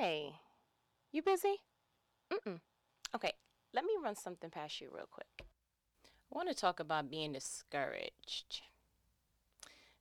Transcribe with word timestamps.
Hey, 0.00 0.32
you 1.12 1.20
busy? 1.20 1.56
Mm-mm. 2.32 2.60
Okay, 3.14 3.34
let 3.74 3.84
me 3.84 3.90
run 4.02 4.16
something 4.16 4.48
past 4.48 4.80
you 4.80 4.88
real 4.90 5.06
quick. 5.10 5.26
I 5.42 5.44
want 6.30 6.48
to 6.48 6.54
talk 6.54 6.80
about 6.80 7.10
being 7.10 7.34
discouraged 7.34 8.62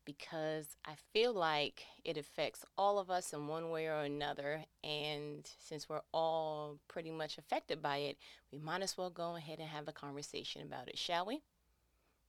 because 0.06 0.78
I 0.86 0.94
feel 1.12 1.34
like 1.34 1.84
it 2.06 2.16
affects 2.16 2.64
all 2.78 2.98
of 2.98 3.12
us 3.12 3.34
in 3.34 3.48
one 3.48 3.72
way 3.72 3.88
or 3.88 4.00
another. 4.00 4.64
And 4.86 5.46
since 5.60 5.90
we're 5.90 6.00
all 6.14 6.80
pretty 6.88 7.12
much 7.12 7.38
affected 7.38 7.82
by 7.82 7.98
it, 7.98 8.18
we 8.54 8.58
might 8.58 8.82
as 8.82 8.98
well 8.98 9.10
go 9.10 9.36
ahead 9.36 9.60
and 9.60 9.68
have 9.68 9.90
a 9.90 9.92
conversation 9.92 10.62
about 10.62 10.88
it, 10.88 10.98
shall 10.98 11.26
we? 11.26 11.42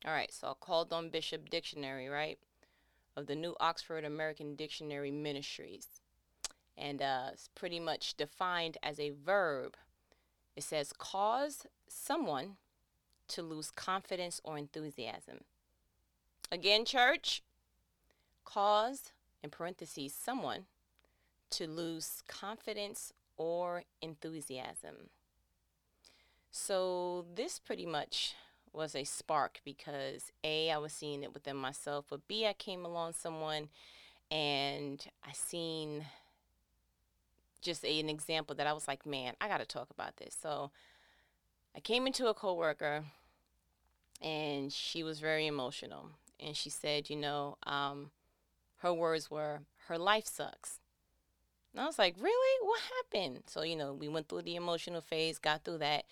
All 0.04 0.12
right, 0.12 0.32
so 0.34 0.48
I 0.48 0.54
called 0.58 0.92
on 0.92 1.08
Bishop 1.08 1.48
Dictionary, 1.48 2.08
right? 2.08 2.40
Of 3.16 3.28
the 3.28 3.36
New 3.36 3.54
Oxford 3.60 4.04
American 4.04 4.56
Dictionary 4.56 5.12
Ministries. 5.12 6.00
And 6.80 7.02
uh, 7.02 7.28
it's 7.32 7.48
pretty 7.54 7.78
much 7.78 8.16
defined 8.16 8.78
as 8.82 8.98
a 8.98 9.10
verb. 9.10 9.76
It 10.56 10.62
says, 10.62 10.92
cause 10.96 11.66
someone 11.86 12.56
to 13.28 13.42
lose 13.42 13.70
confidence 13.70 14.40
or 14.42 14.56
enthusiasm. 14.56 15.40
Again, 16.50 16.84
church, 16.84 17.42
cause, 18.44 19.12
in 19.42 19.50
parentheses, 19.50 20.14
someone 20.14 20.64
to 21.50 21.66
lose 21.66 22.22
confidence 22.26 23.12
or 23.36 23.84
enthusiasm. 24.00 25.10
So, 26.50 27.26
this 27.32 27.58
pretty 27.60 27.86
much 27.86 28.34
was 28.72 28.94
a 28.94 29.04
spark 29.04 29.60
because 29.64 30.32
A, 30.42 30.70
I 30.70 30.78
was 30.78 30.92
seeing 30.92 31.22
it 31.22 31.34
within 31.34 31.56
myself, 31.56 32.06
but 32.08 32.26
B, 32.26 32.46
I 32.46 32.52
came 32.52 32.84
along 32.84 33.12
someone 33.12 33.68
and 34.30 35.04
I 35.24 35.32
seen 35.32 36.06
just 37.60 37.84
a, 37.84 38.00
an 38.00 38.08
example 38.08 38.54
that 38.56 38.66
I 38.66 38.72
was 38.72 38.88
like, 38.88 39.06
man, 39.06 39.34
I 39.40 39.48
got 39.48 39.58
to 39.58 39.66
talk 39.66 39.90
about 39.90 40.16
this. 40.16 40.36
So 40.40 40.70
I 41.74 41.80
came 41.80 42.06
into 42.06 42.28
a 42.28 42.34
coworker 42.34 43.04
and 44.20 44.72
she 44.72 45.02
was 45.02 45.20
very 45.20 45.46
emotional. 45.46 46.10
And 46.38 46.56
she 46.56 46.70
said, 46.70 47.10
you 47.10 47.16
know, 47.16 47.58
um, 47.64 48.10
her 48.78 48.92
words 48.92 49.30
were, 49.30 49.60
her 49.88 49.98
life 49.98 50.26
sucks. 50.26 50.78
And 51.72 51.80
I 51.80 51.86
was 51.86 51.98
like, 51.98 52.16
really? 52.18 52.66
What 52.66 52.80
happened? 52.80 53.44
So, 53.46 53.62
you 53.62 53.76
know, 53.76 53.92
we 53.92 54.08
went 54.08 54.28
through 54.28 54.42
the 54.42 54.56
emotional 54.56 55.00
phase, 55.00 55.38
got 55.38 55.64
through 55.64 55.78
that. 55.78 56.04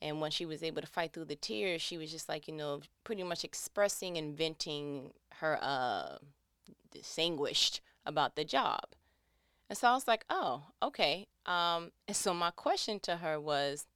And 0.00 0.20
when 0.20 0.30
she 0.30 0.46
was 0.46 0.62
able 0.62 0.80
to 0.80 0.86
fight 0.88 1.12
through 1.12 1.26
the 1.26 1.36
tears, 1.36 1.82
she 1.82 1.98
was 1.98 2.10
just 2.10 2.28
like, 2.28 2.48
you 2.48 2.54
know, 2.54 2.82
pretty 3.04 3.22
much 3.22 3.44
expressing 3.44 4.16
and 4.16 4.36
venting 4.36 5.12
her 5.40 5.58
uh 5.60 6.18
distinguished 6.90 7.80
about 8.06 8.34
the 8.36 8.44
job. 8.44 8.84
And 9.68 9.76
so 9.76 9.88
I 9.88 9.94
was 9.94 10.08
like, 10.08 10.24
oh, 10.30 10.62
okay. 10.82 11.26
Um, 11.46 11.92
and 12.06 12.16
so 12.16 12.32
my 12.32 12.50
question 12.50 13.00
to 13.00 13.16
her 13.16 13.38
was, 13.38 13.86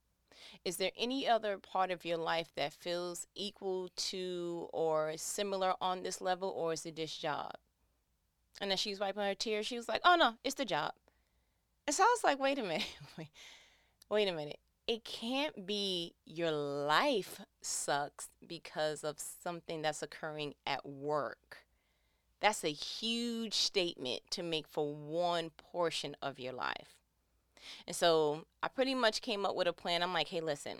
is 0.64 0.76
there 0.76 0.90
any 0.96 1.26
other 1.26 1.58
part 1.58 1.90
of 1.90 2.04
your 2.04 2.18
life 2.18 2.52
that 2.56 2.72
feels 2.72 3.26
equal 3.34 3.88
to 3.96 4.68
or 4.72 5.14
similar 5.16 5.74
on 5.80 6.02
this 6.02 6.20
level, 6.20 6.50
or 6.50 6.72
is 6.72 6.84
it 6.86 6.96
this 6.96 7.16
job? 7.16 7.52
And 8.60 8.70
then 8.70 8.78
she 8.78 8.90
was 8.90 9.00
wiping 9.00 9.22
her 9.22 9.34
tears. 9.34 9.66
She 9.66 9.76
was 9.76 9.88
like, 9.88 10.02
oh, 10.04 10.16
no, 10.16 10.34
it's 10.44 10.54
the 10.54 10.64
job. 10.64 10.92
And 11.86 11.94
so 11.96 12.04
I 12.04 12.14
was 12.14 12.22
like, 12.22 12.38
wait 12.38 12.58
a 12.58 12.62
minute. 12.62 12.86
wait, 13.18 13.30
wait 14.10 14.28
a 14.28 14.32
minute. 14.32 14.58
It 14.86 15.04
can't 15.04 15.66
be 15.66 16.14
your 16.26 16.50
life 16.50 17.40
sucks 17.60 18.28
because 18.46 19.04
of 19.04 19.18
something 19.18 19.82
that's 19.82 20.02
occurring 20.02 20.54
at 20.66 20.84
work. 20.84 21.58
That's 22.42 22.64
a 22.64 22.72
huge 22.72 23.54
statement 23.54 24.22
to 24.30 24.42
make 24.42 24.66
for 24.66 24.92
one 24.92 25.50
portion 25.50 26.16
of 26.20 26.40
your 26.40 26.52
life. 26.52 26.98
And 27.86 27.94
so 27.94 28.46
I 28.62 28.68
pretty 28.68 28.96
much 28.96 29.22
came 29.22 29.46
up 29.46 29.54
with 29.54 29.68
a 29.68 29.72
plan. 29.72 30.02
I'm 30.02 30.12
like, 30.12 30.28
hey, 30.28 30.40
listen, 30.40 30.78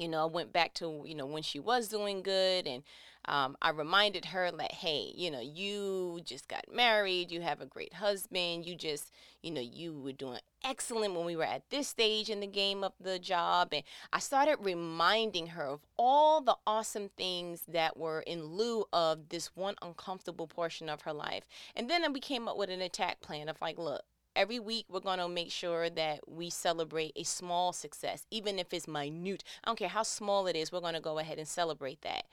you 0.00 0.08
know, 0.08 0.22
I 0.22 0.26
went 0.26 0.52
back 0.52 0.74
to, 0.74 1.02
you 1.04 1.14
know, 1.14 1.26
when 1.26 1.42
she 1.42 1.58
was 1.60 1.88
doing 1.88 2.22
good 2.22 2.66
and 2.66 2.82
um, 3.26 3.56
I 3.60 3.70
reminded 3.70 4.26
her 4.26 4.50
like, 4.50 4.72
hey, 4.72 5.12
you 5.14 5.30
know, 5.30 5.40
you 5.40 6.20
just 6.24 6.48
got 6.48 6.64
married, 6.72 7.30
you 7.30 7.42
have 7.42 7.60
a 7.60 7.66
great 7.66 7.92
husband, 7.94 8.64
you 8.64 8.74
just, 8.74 9.12
you 9.42 9.50
know, 9.50 9.60
you 9.60 9.92
were 9.92 10.12
doing 10.12 10.40
excellent 10.64 11.14
when 11.14 11.26
we 11.26 11.36
were 11.36 11.44
at 11.44 11.68
this 11.68 11.88
stage 11.88 12.30
in 12.30 12.40
the 12.40 12.46
game 12.46 12.82
of 12.82 12.92
the 12.98 13.18
job. 13.18 13.68
And 13.72 13.82
I 14.10 14.20
started 14.20 14.56
reminding 14.60 15.48
her 15.48 15.66
of 15.66 15.80
all 15.98 16.40
the 16.40 16.56
awesome 16.66 17.10
things 17.16 17.62
that 17.68 17.98
were 17.98 18.20
in 18.20 18.44
lieu 18.44 18.86
of 18.92 19.28
this 19.28 19.54
one 19.54 19.74
uncomfortable 19.82 20.46
portion 20.46 20.88
of 20.88 21.02
her 21.02 21.12
life. 21.12 21.44
And 21.76 21.90
then 21.90 22.10
we 22.14 22.20
came 22.20 22.48
up 22.48 22.56
with 22.56 22.70
an 22.70 22.80
attack 22.80 23.20
plan 23.20 23.50
of 23.50 23.60
like, 23.60 23.78
look, 23.78 24.02
every 24.40 24.58
week 24.58 24.86
we're 24.88 25.00
going 25.00 25.18
to 25.18 25.28
make 25.28 25.50
sure 25.50 25.90
that 25.90 26.20
we 26.26 26.48
celebrate 26.48 27.12
a 27.14 27.22
small 27.22 27.74
success 27.74 28.26
even 28.30 28.58
if 28.58 28.72
it's 28.72 28.88
minute. 28.88 29.44
I 29.62 29.68
don't 29.68 29.78
care 29.78 29.88
how 29.88 30.02
small 30.02 30.46
it 30.46 30.56
is 30.56 30.72
we're 30.72 30.80
going 30.80 30.94
to 30.94 31.00
go 31.00 31.18
ahead 31.18 31.36
and 31.36 31.46
celebrate 31.46 32.00
that. 32.00 32.24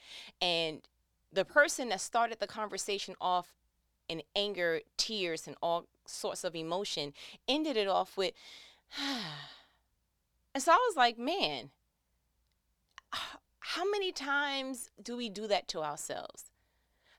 And 0.42 0.88
the 1.34 1.44
person 1.44 1.90
that 1.90 2.00
started 2.00 2.40
the 2.40 2.48
conversation 2.48 3.16
off 3.20 3.54
in 4.08 4.22
anger 4.38 4.80
tears 4.96 5.48
and 5.48 5.58
all 5.62 5.88
sorts 6.06 6.46
of 6.46 6.56
emotion 6.56 7.12
ended 7.46 7.76
it 7.76 7.90
off 7.90 8.16
with 8.16 8.34
and 10.56 10.64
so 10.64 10.72
i 10.72 10.76
was 10.88 10.96
like 10.96 11.20
man 11.20 11.72
how 13.60 13.92
many 13.92 14.14
times 14.14 14.90
do 15.04 15.18
we 15.18 15.28
do 15.28 15.46
that 15.46 15.68
to 15.68 15.84
ourselves 15.84 16.46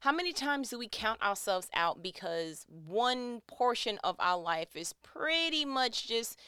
how 0.00 0.12
many 0.12 0.32
times 0.32 0.70
do 0.70 0.78
we 0.78 0.88
count 0.88 1.20
ourselves 1.22 1.68
out 1.74 2.02
because 2.02 2.64
one 2.68 3.42
portion 3.46 3.98
of 4.04 4.16
our 4.20 4.38
life 4.38 4.76
is 4.76 4.92
pretty 4.92 5.64
much 5.64 6.06
just, 6.06 6.38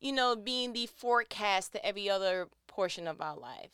you 0.00 0.12
know, 0.12 0.36
being 0.36 0.72
the 0.72 0.86
forecast 0.86 1.72
to 1.72 1.84
every 1.84 2.10
other 2.10 2.48
portion 2.66 3.08
of 3.08 3.20
our 3.20 3.36
life? 3.36 3.70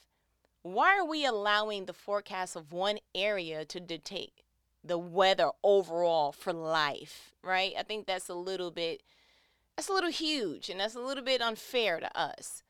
Why 0.62 0.96
are 0.96 1.04
we 1.04 1.24
allowing 1.24 1.86
the 1.86 1.92
forecast 1.92 2.54
of 2.54 2.72
one 2.72 2.98
area 3.14 3.64
to 3.64 3.80
dictate 3.80 4.42
the 4.82 4.98
weather 4.98 5.50
overall 5.64 6.30
for 6.30 6.52
life, 6.52 7.32
right? 7.42 7.72
I 7.76 7.82
think 7.82 8.06
that's 8.06 8.28
a 8.28 8.34
little 8.34 8.70
bit 8.70 9.02
that's 9.76 9.88
a 9.88 9.92
little 9.92 10.10
huge 10.10 10.70
and 10.70 10.80
that's 10.80 10.94
a 10.94 11.00
little 11.00 11.24
bit 11.24 11.42
unfair 11.42 12.00
to 12.00 12.18
us. 12.18 12.62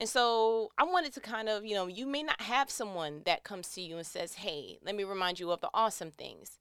And 0.00 0.08
so 0.08 0.70
I 0.76 0.84
wanted 0.84 1.14
to 1.14 1.20
kind 1.20 1.48
of, 1.48 1.64
you 1.64 1.74
know, 1.74 1.86
you 1.86 2.06
may 2.06 2.22
not 2.22 2.40
have 2.42 2.68
someone 2.68 3.22
that 3.26 3.44
comes 3.44 3.68
to 3.70 3.80
you 3.80 3.96
and 3.96 4.06
says, 4.06 4.34
hey, 4.34 4.78
let 4.82 4.94
me 4.94 5.04
remind 5.04 5.38
you 5.38 5.50
of 5.50 5.60
the 5.60 5.70
awesome 5.72 6.10
things. 6.10 6.58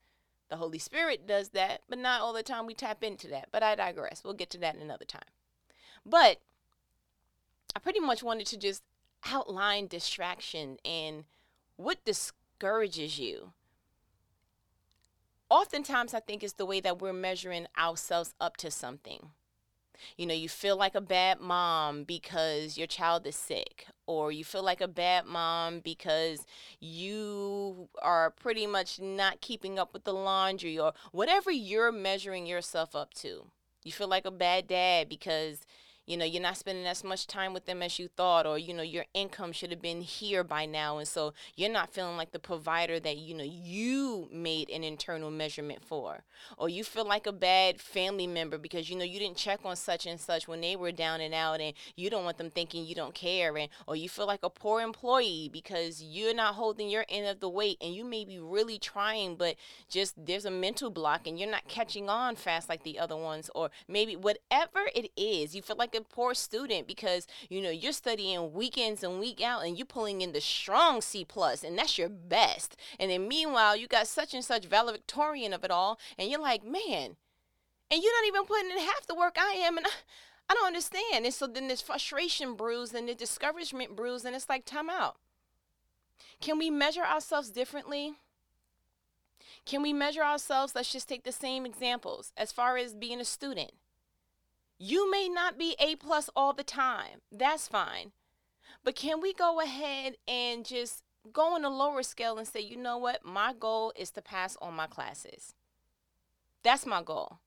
The 0.50 0.58
Holy 0.58 0.78
Spirit 0.78 1.26
does 1.26 1.50
that, 1.50 1.82
but 1.90 1.98
not 1.98 2.22
all 2.22 2.34
the 2.34 2.44
time 2.44 2.68
we 2.68 2.76
tap 2.76 3.04
into 3.04 3.28
that. 3.30 3.50
But 3.52 3.64
I 3.64 3.76
digress. 3.76 4.24
We'll 4.24 4.34
get 4.34 4.52
to 4.52 4.60
that 4.60 4.76
another 4.76 5.06
time. 5.06 5.22
But 6.06 6.42
I 7.76 7.80
pretty 7.80 8.00
much 8.00 8.22
wanted 8.22 8.46
to 8.48 8.58
just 8.58 8.84
outline 9.26 9.88
distraction 9.88 10.78
and 10.86 11.24
what 11.76 12.06
discourages 12.06 13.18
you. 13.18 13.54
Oftentimes, 15.50 16.14
I 16.14 16.20
think 16.20 16.44
it's 16.44 16.54
the 16.54 16.66
way 16.66 16.80
that 16.82 17.02
we're 17.02 17.14
measuring 17.14 17.68
ourselves 17.78 18.36
up 18.40 18.58
to 18.58 18.70
something. 18.70 19.32
You 20.18 20.26
know, 20.26 20.34
you 20.34 20.50
feel 20.50 20.78
like 20.78 20.96
a 20.96 21.02
bad 21.02 21.40
mom 21.40 22.04
because 22.04 22.78
your 22.78 22.88
child 22.88 23.26
is 23.28 23.36
sick, 23.36 23.86
or 24.06 24.32
you 24.32 24.44
feel 24.44 24.64
like 24.64 24.82
a 24.82 24.88
bad 24.88 25.26
mom 25.26 25.80
because 25.80 26.46
you 26.80 27.90
are 28.02 28.32
pretty 28.32 28.68
much 28.68 29.00
not 29.00 29.42
keeping 29.42 29.80
up 29.80 29.94
with 29.94 30.04
the 30.04 30.14
laundry, 30.14 30.78
or 30.78 30.94
whatever 31.12 31.52
you're 31.52 31.92
measuring 31.92 32.46
yourself 32.46 32.96
up 32.96 33.14
to. 33.16 33.46
You 33.84 33.92
feel 33.92 34.08
like 34.08 34.26
a 34.26 34.32
bad 34.32 34.68
dad 34.68 35.10
because 35.10 35.62
you 36.06 36.18
know 36.18 36.26
you're 36.26 36.42
not 36.42 36.58
spending 36.58 36.86
as 36.86 37.04
much 37.04 37.28
time 37.28 37.54
with 37.54 37.66
them 37.66 37.82
as 37.82 38.00
you 38.00 38.08
thought 38.08 38.46
or 38.46 38.58
you 38.58 38.74
know 38.74 38.84
your 38.84 39.06
income 39.14 39.52
should 39.52 39.72
have 39.72 39.82
been 39.82 40.02
here 40.02 40.44
by 40.44 40.66
now 40.66 40.98
and 40.98 41.08
so 41.08 41.34
you're 41.56 41.72
not 41.72 41.94
feeling 41.94 42.18
like 42.18 42.32
the 42.32 42.40
provider 42.40 43.00
that 43.00 43.18
you 43.18 43.34
know 43.34 43.44
you 43.44 44.28
made 44.32 44.70
an 44.70 44.84
internal 44.84 45.32
measurement 45.32 45.84
for. 45.84 46.24
Or 46.58 46.70
you 46.70 46.84
feel 46.84 47.06
like 47.06 47.26
a 47.26 47.32
bad 47.32 47.80
family 47.80 48.28
member 48.28 48.58
because 48.58 48.90
you 48.90 48.98
know 48.98 49.06
you 49.06 49.20
didn't 49.20 49.38
check 49.38 49.62
on 49.64 49.76
such 49.76 50.06
and 50.06 50.20
such 50.20 50.48
when 50.48 50.62
they 50.62 50.76
were 50.76 50.92
down 50.92 51.22
and 51.22 51.34
out 51.34 51.62
and 51.62 51.74
you 51.96 52.10
don't 52.10 52.26
want 52.26 52.38
them 52.38 52.50
thinking 52.50 52.86
you 52.86 52.96
don't 52.96 53.14
care 53.14 53.56
and 53.58 53.70
or 53.88 53.96
you 53.96 54.10
feel 54.10 54.28
like 54.28 54.44
a 54.44 54.50
poor 54.50 54.82
employee 54.82 55.50
because 55.52 56.02
you're 56.04 56.34
not 56.34 56.56
holding 56.56 56.90
your 56.90 57.06
end 57.10 57.28
of 57.28 57.40
the 57.40 57.50
weight 57.50 57.78
and 57.82 57.94
you 57.94 58.04
may 58.04 58.26
be 58.26 58.40
really 58.40 58.78
trying 58.78 59.36
but 59.36 59.56
just 59.90 60.14
there's 60.26 60.46
a 60.46 60.52
mental 60.52 60.90
block 60.90 61.28
and 61.28 61.40
you're 61.40 61.50
not 61.50 61.68
catching 61.68 62.10
on 62.10 62.36
fast 62.36 62.68
like 62.68 62.84
the 62.84 63.00
other 63.00 63.18
ones 63.18 63.50
or 63.56 63.70
maybe 63.88 64.16
whatever 64.16 64.82
it 64.96 65.10
is 65.16 65.56
you 65.56 65.62
feel 65.62 65.78
like 65.78 65.93
a 65.96 66.02
poor 66.02 66.34
student 66.34 66.88
because 66.88 67.28
you 67.50 67.62
know 67.62 67.70
you're 67.70 67.92
studying 67.92 68.54
weekends 68.54 69.04
and 69.04 69.20
week 69.20 69.42
out 69.42 69.66
and 69.66 69.78
you're 69.78 69.86
pulling 69.86 70.22
in 70.22 70.32
the 70.32 70.42
strong 70.42 71.02
C 71.02 71.26
plus 71.26 71.64
and 71.64 71.78
that's 71.78 71.98
your 71.98 72.10
best. 72.10 72.76
And 73.00 73.12
then 73.12 73.28
meanwhile 73.28 73.76
you 73.76 73.88
got 73.88 74.08
such 74.08 74.34
and 74.34 74.44
such 74.44 74.66
valedictorian 74.66 75.54
of 75.54 75.64
it 75.64 75.72
all 75.72 76.00
and 76.18 76.30
you're 76.30 76.42
like, 76.42 76.64
man, 76.64 77.18
and 77.92 78.02
you're 78.02 78.22
not 78.22 78.28
even 78.28 78.46
putting 78.46 78.72
in 78.72 78.80
half 78.80 79.06
the 79.08 79.16
work 79.16 79.38
I 79.40 79.54
am 79.54 79.78
and 79.78 79.86
I, 79.86 79.92
I 80.50 80.54
don't 80.56 80.68
understand. 80.68 81.26
And 81.26 81.34
so 81.34 81.48
then 81.48 81.68
this 81.68 81.82
frustration 81.82 82.56
brews 82.56 82.94
and 82.94 83.08
the 83.08 83.16
discouragement 83.16 83.96
brews 83.96 84.26
and 84.26 84.36
it's 84.36 84.50
like 84.50 84.66
time 84.66 84.90
out. 84.90 85.18
Can 86.42 86.58
we 86.58 86.70
measure 86.70 87.04
ourselves 87.04 87.50
differently? 87.50 88.16
Can 89.66 89.82
we 89.82 89.94
measure 89.94 90.24
ourselves? 90.24 90.76
Let's 90.76 90.92
just 90.92 91.08
take 91.08 91.24
the 91.24 91.32
same 91.32 91.66
examples 91.66 92.34
as 92.36 92.52
far 92.52 92.78
as 92.78 92.94
being 92.94 93.22
a 93.22 93.26
student. 93.26 93.72
You 94.78 95.10
may 95.10 95.30
not 95.30 95.58
be 95.58 95.76
A 95.80 95.96
plus 95.96 96.30
all 96.36 96.54
the 96.54 96.64
time. 96.64 97.22
That's 97.32 97.68
fine. 97.68 98.12
But 98.84 98.96
can 98.96 99.22
we 99.22 99.34
go 99.34 99.62
ahead 99.62 100.18
and 100.28 100.66
just 100.66 101.04
go 101.32 101.56
on 101.56 101.64
a 101.64 101.70
lower 101.70 102.04
scale 102.04 102.38
and 102.38 102.48
say, 102.48 102.60
you 102.60 102.76
know 102.76 102.98
what? 102.98 103.26
My 103.26 103.54
goal 103.54 103.94
is 103.96 104.12
to 104.12 104.22
pass 104.22 104.56
all 104.58 104.72
my 104.72 104.88
classes. 104.88 105.54
That's 106.64 106.86
my 106.86 107.02
goal. 107.02 107.40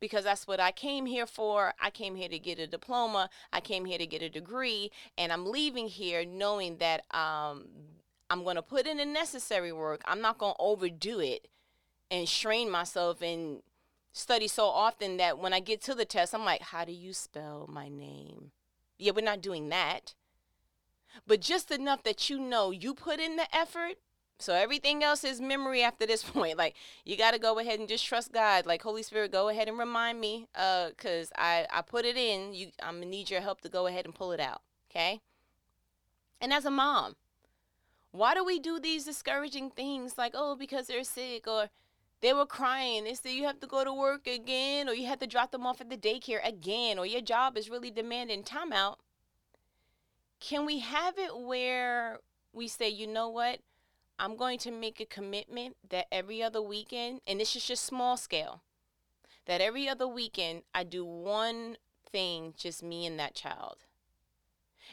Because 0.00 0.24
that's 0.24 0.46
what 0.46 0.60
I 0.60 0.72
came 0.72 1.06
here 1.06 1.26
for. 1.26 1.74
I 1.80 1.90
came 1.90 2.16
here 2.16 2.28
to 2.28 2.38
get 2.38 2.58
a 2.58 2.66
diploma. 2.66 3.30
I 3.52 3.60
came 3.60 3.84
here 3.84 3.98
to 3.98 4.06
get 4.06 4.22
a 4.22 4.28
degree. 4.28 4.90
And 5.16 5.32
I'm 5.32 5.46
leaving 5.46 5.88
here 5.88 6.24
knowing 6.24 6.78
that 6.78 7.04
um, 7.14 7.66
I'm 8.30 8.42
going 8.42 8.56
to 8.56 8.62
put 8.62 8.86
in 8.86 8.96
the 8.96 9.04
necessary 9.04 9.72
work. 9.72 10.00
I'm 10.06 10.20
not 10.20 10.38
going 10.38 10.54
to 10.54 10.62
overdo 10.62 11.20
it 11.20 11.48
and 12.10 12.28
strain 12.28 12.70
myself 12.70 13.22
and 13.22 13.62
study 14.12 14.48
so 14.48 14.66
often 14.66 15.16
that 15.16 15.38
when 15.38 15.52
I 15.52 15.60
get 15.60 15.82
to 15.82 15.94
the 15.94 16.04
test, 16.04 16.34
I'm 16.34 16.44
like, 16.44 16.62
how 16.62 16.84
do 16.84 16.92
you 16.92 17.12
spell 17.12 17.68
my 17.70 17.88
name? 17.88 18.52
Yeah, 18.98 19.12
we're 19.14 19.24
not 19.24 19.40
doing 19.40 19.68
that. 19.70 20.14
But 21.26 21.40
just 21.40 21.70
enough 21.70 22.02
that 22.04 22.30
you 22.30 22.38
know 22.38 22.70
you 22.70 22.94
put 22.94 23.20
in 23.20 23.36
the 23.36 23.54
effort. 23.54 23.94
So 24.38 24.54
everything 24.54 25.04
else 25.04 25.24
is 25.24 25.40
memory 25.40 25.82
after 25.82 26.06
this 26.06 26.22
point. 26.30 26.58
Like 26.58 26.74
you 27.04 27.16
got 27.16 27.32
to 27.32 27.38
go 27.38 27.58
ahead 27.58 27.80
and 27.80 27.88
just 27.88 28.04
trust 28.04 28.32
God. 28.32 28.66
Like 28.66 28.82
Holy 28.82 29.02
Spirit, 29.02 29.32
go 29.32 29.48
ahead 29.48 29.68
and 29.68 29.78
remind 29.78 30.20
me, 30.20 30.46
uh, 30.54 30.90
cause 30.96 31.30
I 31.36 31.66
I 31.70 31.82
put 31.82 32.04
it 32.04 32.16
in. 32.16 32.54
You, 32.54 32.68
I'm 32.82 32.96
gonna 32.96 33.06
need 33.06 33.30
your 33.30 33.40
help 33.40 33.60
to 33.62 33.68
go 33.68 33.86
ahead 33.86 34.04
and 34.04 34.14
pull 34.14 34.32
it 34.32 34.40
out. 34.40 34.62
Okay. 34.90 35.20
And 36.40 36.52
as 36.52 36.64
a 36.64 36.70
mom, 36.70 37.14
why 38.10 38.34
do 38.34 38.44
we 38.44 38.58
do 38.58 38.80
these 38.80 39.04
discouraging 39.04 39.70
things 39.70 40.18
like 40.18 40.32
oh 40.34 40.56
because 40.56 40.86
they're 40.86 41.04
sick 41.04 41.46
or 41.46 41.70
they 42.22 42.32
were 42.32 42.46
crying. 42.46 43.04
They 43.04 43.14
said 43.14 43.32
you 43.32 43.44
have 43.44 43.60
to 43.60 43.66
go 43.66 43.84
to 43.84 43.92
work 43.92 44.26
again, 44.26 44.88
or 44.88 44.94
you 44.94 45.06
have 45.08 45.18
to 45.18 45.26
drop 45.26 45.50
them 45.50 45.66
off 45.66 45.80
at 45.80 45.90
the 45.90 45.96
daycare 45.96 46.46
again, 46.46 46.98
or 46.98 47.04
your 47.04 47.20
job 47.20 47.58
is 47.58 47.68
really 47.68 47.90
demanding 47.90 48.44
timeout. 48.44 48.96
Can 50.40 50.64
we 50.64 50.78
have 50.78 51.18
it 51.18 51.36
where 51.36 52.18
we 52.52 52.68
say, 52.68 52.88
you 52.88 53.06
know 53.06 53.28
what? 53.28 53.58
I'm 54.18 54.36
going 54.36 54.58
to 54.60 54.70
make 54.70 55.00
a 55.00 55.06
commitment 55.06 55.76
that 55.90 56.06
every 56.12 56.42
other 56.42 56.62
weekend, 56.62 57.20
and 57.26 57.40
this 57.40 57.56
is 57.56 57.64
just 57.64 57.84
small 57.84 58.16
scale, 58.16 58.62
that 59.46 59.60
every 59.60 59.88
other 59.88 60.06
weekend 60.06 60.62
I 60.74 60.84
do 60.84 61.04
one 61.04 61.76
thing, 62.10 62.54
just 62.56 62.82
me 62.82 63.04
and 63.04 63.18
that 63.18 63.34
child. 63.34 63.78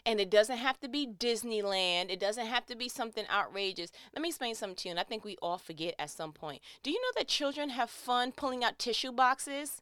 And 0.06 0.20
it 0.20 0.30
doesn't 0.30 0.58
have 0.58 0.80
to 0.80 0.88
be 0.88 1.08
Disneyland. 1.08 2.10
It 2.10 2.20
doesn't 2.20 2.48
have 2.48 2.66
to 2.68 2.76
be 2.76 2.90
something 2.90 3.26
outrageous. 3.30 3.92
Let 4.14 4.22
me 4.22 4.30
explain 4.30 4.56
something 4.56 4.76
to 4.78 4.88
you, 4.90 4.92
and 4.92 5.00
I 5.00 5.04
think 5.04 5.24
we 5.24 5.38
all 5.42 5.58
forget 5.58 5.96
at 6.00 6.10
some 6.10 6.32
point. 6.32 6.62
Do 6.84 6.92
you 6.92 7.02
know 7.02 7.12
that 7.18 7.28
children 7.28 7.70
have 7.70 7.90
fun 7.90 8.32
pulling 8.32 8.64
out 8.64 8.80
tissue 8.80 9.12
boxes? 9.12 9.82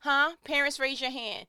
Huh? 0.00 0.32
Parents, 0.44 0.78
raise 0.78 1.00
your 1.00 1.10
hand. 1.10 1.46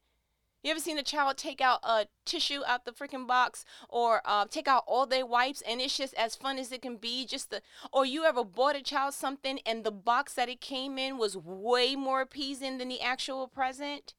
You 0.65 0.71
ever 0.71 0.79
seen 0.79 0.97
a 0.97 1.03
child 1.03 1.37
take 1.37 1.61
out 1.61 1.81
a 1.83 2.07
tissue 2.25 2.61
out 2.65 2.85
the 2.85 2.91
freaking 2.91 3.27
box 3.27 3.65
or 3.87 4.23
uh, 4.25 4.45
take 4.49 4.67
out 4.67 4.83
all 4.87 5.05
their 5.05 5.23
wipes 5.23 5.61
and 5.61 5.79
it's 5.79 5.95
just 5.95 6.15
as 6.15 6.35
fun 6.35 6.57
as 6.57 6.71
it 6.71 6.81
can 6.81 6.97
be? 6.97 7.23
Just 7.23 7.51
the, 7.51 7.61
or 7.93 8.03
you 8.03 8.23
ever 8.23 8.43
bought 8.43 8.75
a 8.75 8.81
child 8.81 9.13
something 9.13 9.59
and 9.63 9.83
the 9.83 9.91
box 9.91 10.33
that 10.33 10.49
it 10.49 10.61
came 10.61 10.97
in 10.97 11.19
was 11.19 11.37
way 11.37 11.95
more 11.95 12.19
appeasing 12.19 12.79
than 12.79 12.87
the 12.87 12.99
actual 12.99 13.47
present? 13.47 14.15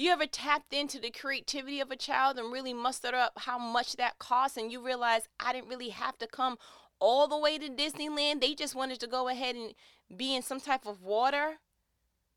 You 0.00 0.12
ever 0.12 0.24
tapped 0.24 0.72
into 0.72 0.98
the 0.98 1.10
creativity 1.10 1.78
of 1.78 1.90
a 1.90 1.96
child 1.96 2.38
and 2.38 2.50
really 2.50 2.72
mustered 2.72 3.12
up 3.12 3.34
how 3.40 3.58
much 3.58 3.96
that 3.96 4.18
costs 4.18 4.56
and 4.56 4.72
you 4.72 4.82
realize 4.82 5.28
I 5.38 5.52
didn't 5.52 5.68
really 5.68 5.90
have 5.90 6.16
to 6.20 6.26
come 6.26 6.56
all 6.98 7.28
the 7.28 7.36
way 7.36 7.58
to 7.58 7.68
Disneyland. 7.68 8.40
They 8.40 8.54
just 8.54 8.74
wanted 8.74 8.98
to 9.00 9.06
go 9.06 9.28
ahead 9.28 9.56
and 9.56 9.74
be 10.16 10.34
in 10.34 10.40
some 10.40 10.58
type 10.58 10.86
of 10.86 11.02
water 11.02 11.58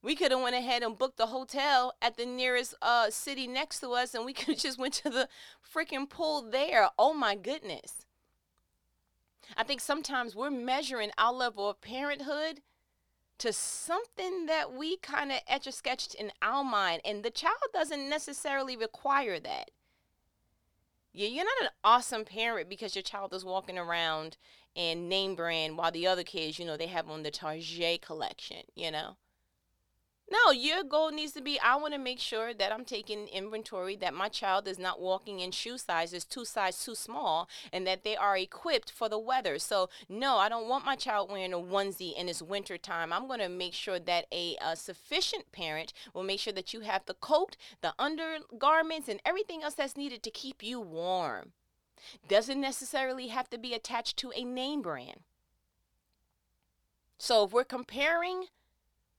we 0.02 0.14
could 0.18 0.32
have 0.32 0.42
went 0.42 0.58
ahead 0.58 0.84
and 0.84 0.98
booked 0.98 1.22
a 1.22 1.28
hotel 1.28 1.94
at 2.02 2.18
the 2.18 2.26
nearest 2.26 2.76
uh, 2.82 3.10
city 3.10 3.48
next 3.48 3.80
to 3.80 3.92
us 3.92 4.14
and 4.14 4.26
we 4.26 4.34
could 4.34 4.56
have 4.56 4.58
just 4.58 4.78
went 4.78 4.96
to 4.96 5.10
the 5.10 5.30
freaking 5.74 6.10
pool 6.10 6.42
there. 6.42 6.90
Oh 7.00 7.14
my 7.14 7.34
goodness. 7.34 8.06
I 9.56 9.64
think 9.64 9.80
sometimes 9.80 10.36
we're 10.36 10.52
measuring 10.52 11.12
our 11.18 11.32
level 11.32 11.70
of 11.70 11.80
parenthood 11.80 12.60
to 13.44 13.52
something 13.52 14.46
that 14.46 14.74
we 14.74 14.96
kind 14.96 15.30
of 15.30 15.38
etch 15.50 15.68
a 15.68 15.72
sketched 15.74 16.16
in 16.16 16.32
our 16.42 16.64
mind 16.64 17.02
and 17.04 17.24
the 17.24 17.30
child 17.30 17.58
doesn't 17.74 18.10
necessarily 18.10 18.78
require 18.78 19.38
that 19.38 19.70
you're 21.12 21.44
not 21.44 21.64
an 21.64 21.70
awesome 21.84 22.24
parent 22.24 22.70
because 22.70 22.96
your 22.96 23.04
child 23.04 23.34
is 23.34 23.44
walking 23.44 23.78
around 23.78 24.38
in 24.76 25.10
name 25.10 25.36
brand 25.36 25.78
while 25.78 25.92
the 25.92 26.08
other 26.08 26.24
kids, 26.24 26.58
you 26.58 26.66
know, 26.66 26.78
they 26.78 26.88
have 26.88 27.10
on 27.10 27.24
the 27.24 27.32
Target 27.32 28.02
collection, 28.02 28.64
you 28.76 28.90
know. 28.90 29.18
No, 30.34 30.52
your 30.52 30.84
goal 30.84 31.12
needs 31.12 31.34
to 31.34 31.42
be 31.42 31.60
I 31.60 31.76
want 31.76 31.94
to 31.94 32.00
make 32.00 32.20
sure 32.20 32.56
that 32.56 32.72
I'm 32.72 32.86
taking 32.86 33.28
inventory 33.28 33.96
that 33.98 34.16
my 34.16 34.30
child 34.30 34.68
is 34.68 34.80
not 34.80 35.00
walking 35.00 35.42
in 35.42 35.52
shoe 35.52 35.78
sizes 35.78 36.26
two 36.26 36.44
sizes 36.44 36.84
too 36.84 36.96
small 36.96 37.48
and 37.72 37.86
that 37.86 38.04
they 38.04 38.16
are 38.16 38.36
equipped 38.36 38.90
for 38.90 39.08
the 39.08 39.20
weather. 39.20 39.60
So, 39.60 39.90
no, 40.10 40.38
I 40.38 40.50
don't 40.50 40.68
want 40.68 40.86
my 40.86 40.96
child 40.96 41.32
wearing 41.32 41.54
a 41.54 41.58
onesie 41.58 42.18
in 42.18 42.30
it's 42.30 42.42
winter 42.42 42.80
time. 42.80 43.14
I'm 43.14 43.28
going 43.28 43.42
to 43.42 43.50
make 43.50 43.76
sure 43.76 44.00
that 44.00 44.26
a, 44.34 44.58
a 44.60 44.76
sufficient 44.76 45.52
parent 45.52 45.94
will 46.16 46.24
make 46.24 46.40
sure 46.40 46.54
that 46.54 46.74
you 46.74 46.80
have 46.80 47.06
the 47.06 47.14
coat, 47.14 47.56
the 47.82 47.94
undergarments, 48.00 49.08
and 49.08 49.20
everything 49.24 49.62
else 49.62 49.76
that's 49.76 49.96
needed 49.96 50.24
to 50.24 50.32
keep 50.32 50.64
you 50.64 50.82
warm. 50.82 51.52
Doesn't 52.28 52.60
necessarily 52.60 53.28
have 53.28 53.52
to 53.52 53.60
be 53.60 53.76
attached 53.76 54.18
to 54.18 54.32
a 54.36 54.44
name 54.44 54.82
brand. 54.82 55.20
So, 57.20 57.46
if 57.46 57.52
we're 57.52 57.66
comparing 57.66 58.46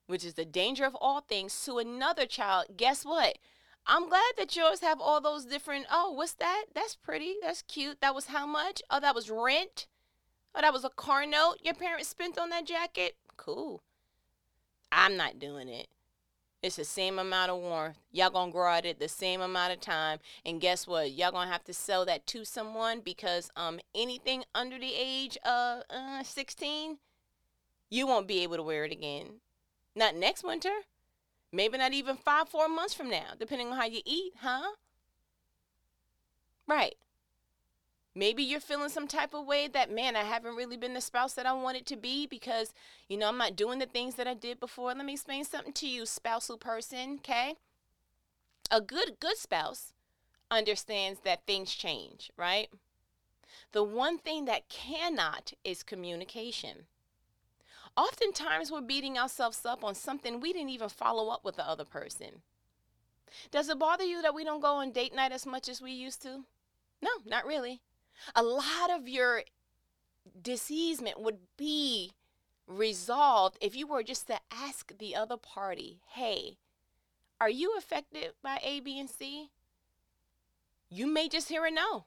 which 0.07 0.25
is 0.25 0.35
the 0.35 0.45
danger 0.45 0.85
of 0.85 0.97
all 1.01 1.21
things, 1.21 1.65
to 1.65 1.79
another 1.79 2.27
child, 2.27 2.67
guess 2.77 3.05
what? 3.05 3.39
I'm 3.87 4.09
glad 4.09 4.33
that 4.39 4.57
yours 4.57 4.81
have 4.81 5.01
all 5.01 5.21
those 5.21 5.45
different. 5.45 5.87
Oh, 5.91 6.11
what's 6.13 6.33
that? 6.35 6.67
That's 6.75 6.97
pretty. 6.97 7.35
That's 7.43 7.63
cute. 7.63 8.01
That 8.01 8.15
was 8.15 8.27
how 8.27 8.47
much? 8.47 8.83
Oh, 8.91 9.01
that 9.01 9.15
was 9.15 9.31
rent. 9.31 9.87
Oh, 10.55 10.61
that 10.61 10.73
was 10.73 10.85
a 10.85 10.91
car 10.91 11.27
note 11.27 11.57
your 11.63 11.75
parents 11.75 12.09
spent 12.09 12.39
on 12.39 12.51
that 12.51 12.67
jacket. 12.67 13.17
Cool. 13.37 13.83
I'm 14.91 15.17
not 15.17 15.39
doing 15.39 15.69
it. 15.69 15.89
It's 16.63 16.77
the 16.77 16.85
same 16.85 17.19
amount 17.19 17.51
of 17.51 17.61
warmth. 17.61 17.99
Y'all 18.11 18.31
gonna 18.31 18.51
grow 18.51 18.73
at 18.73 18.87
it 18.87 18.99
the 18.99 19.09
same 19.09 19.43
amount 19.43 19.75
of 19.75 19.81
time. 19.81 20.19
And 20.47 20.63
guess 20.63 20.87
what? 20.87 21.13
Y'all 21.13 21.33
gonna 21.33 21.51
have 21.51 21.65
to 21.65 21.75
sell 21.75 22.07
that 22.07 22.27
to 22.29 22.47
someone 22.47 23.01
because 23.01 23.51
um 23.55 23.81
anything 23.95 24.45
under 24.55 24.79
the 24.79 24.95
age 24.97 25.37
of 25.45 25.83
uh, 25.91 26.23
16, 26.23 26.97
you 27.91 28.07
won't 28.07 28.27
be 28.27 28.43
able 28.43 28.57
to 28.57 28.63
wear 28.63 28.85
it 28.85 28.93
again. 28.93 29.41
Not 29.95 30.17
next 30.17 30.45
winter. 30.45 30.83
Maybe 31.53 31.79
not 31.79 31.93
even 31.93 32.17
five, 32.17 32.49
four 32.49 32.69
months 32.69 32.95
from 32.95 33.09
now, 33.09 33.35
depending 33.39 33.69
on 33.69 33.77
how 33.77 33.85
you 33.85 34.01
eat, 34.05 34.33
huh? 34.41 34.73
Right. 36.67 36.97
Maybe 38.17 38.43
you're 38.43 38.61
feeling 38.61 38.89
some 38.89 39.09
type 39.09 39.35
of 39.35 39.47
way 39.47 39.67
that, 39.69 39.91
man, 39.91 40.15
I 40.15 40.23
haven't 40.23 40.55
really 40.57 40.77
been 40.77 40.95
the 40.95 41.01
spouse 41.01 41.35
that 41.35 41.47
I 41.47 41.53
wanted 41.53 41.85
to 41.87 41.97
be 41.97 42.27
because, 42.27 42.73
you 43.09 43.17
know, 43.17 43.29
I'm 43.29 43.39
not 43.39 43.57
doing 43.57 43.81
the 43.81 43.87
things 43.87 44.15
that 44.15 44.29
I 44.29 44.35
did 44.35 44.61
before. 44.61 44.95
Let 44.95 45.05
me 45.05 45.15
explain 45.15 45.45
something 45.45 45.73
to 45.75 45.89
you, 45.89 46.07
spousal 46.07 46.57
person, 46.57 47.19
okay? 47.19 47.57
A 48.71 48.81
good, 48.81 49.19
good 49.21 49.37
spouse 49.37 49.93
understands 50.51 51.21
that 51.21 51.47
things 51.47 51.75
change, 51.75 52.31
right? 52.37 52.69
The 53.73 53.83
one 53.83 54.19
thing 54.19 54.45
that 54.45 54.69
cannot 54.69 55.53
is 55.65 55.83
communication. 55.83 56.87
Oftentimes, 57.97 58.73
we're 58.73 58.81
beating 58.81 59.19
ourselves 59.19 59.65
up 59.65 59.85
on 59.85 59.95
something 59.95 60.41
we 60.41 60.53
didn't 60.53 60.71
even 60.71 60.89
follow 60.89 61.29
up 61.29 61.45
with 61.45 61.57
the 61.57 61.69
other 61.69 61.85
person. 61.85 62.43
Does 63.51 63.69
it 63.69 63.79
bother 63.79 64.05
you 64.05 64.23
that 64.23 64.35
we 64.35 64.45
don't 64.45 64.61
go 64.61 64.77
on 64.77 64.91
date 64.91 65.15
night 65.15 65.33
as 65.33 65.47
much 65.47 65.69
as 65.69 65.81
we 65.81 65.93
used 65.93 66.23
to? 66.23 66.45
No, 67.03 67.11
not 67.25 67.47
really. 67.47 67.81
A 68.35 68.43
lot 68.43 68.91
of 68.91 69.09
your 69.09 69.43
diseasement 70.41 71.21
would 71.21 71.39
be 71.57 72.13
resolved 72.67 73.59
if 73.61 73.77
you 73.77 73.87
were 73.87 74.03
just 74.03 74.27
to 74.29 74.39
ask 74.51 74.97
the 74.99 75.15
other 75.15 75.37
party, 75.37 76.01
hey, 76.15 76.57
are 77.41 77.51
you 77.51 77.75
affected 77.77 78.33
by 78.43 78.59
A, 78.63 78.81
B, 78.81 78.99
and 78.99 79.11
C? 79.11 79.51
You 80.89 81.07
may 81.07 81.29
just 81.29 81.49
hear 81.49 81.65
a 81.65 81.71
no. 81.71 82.07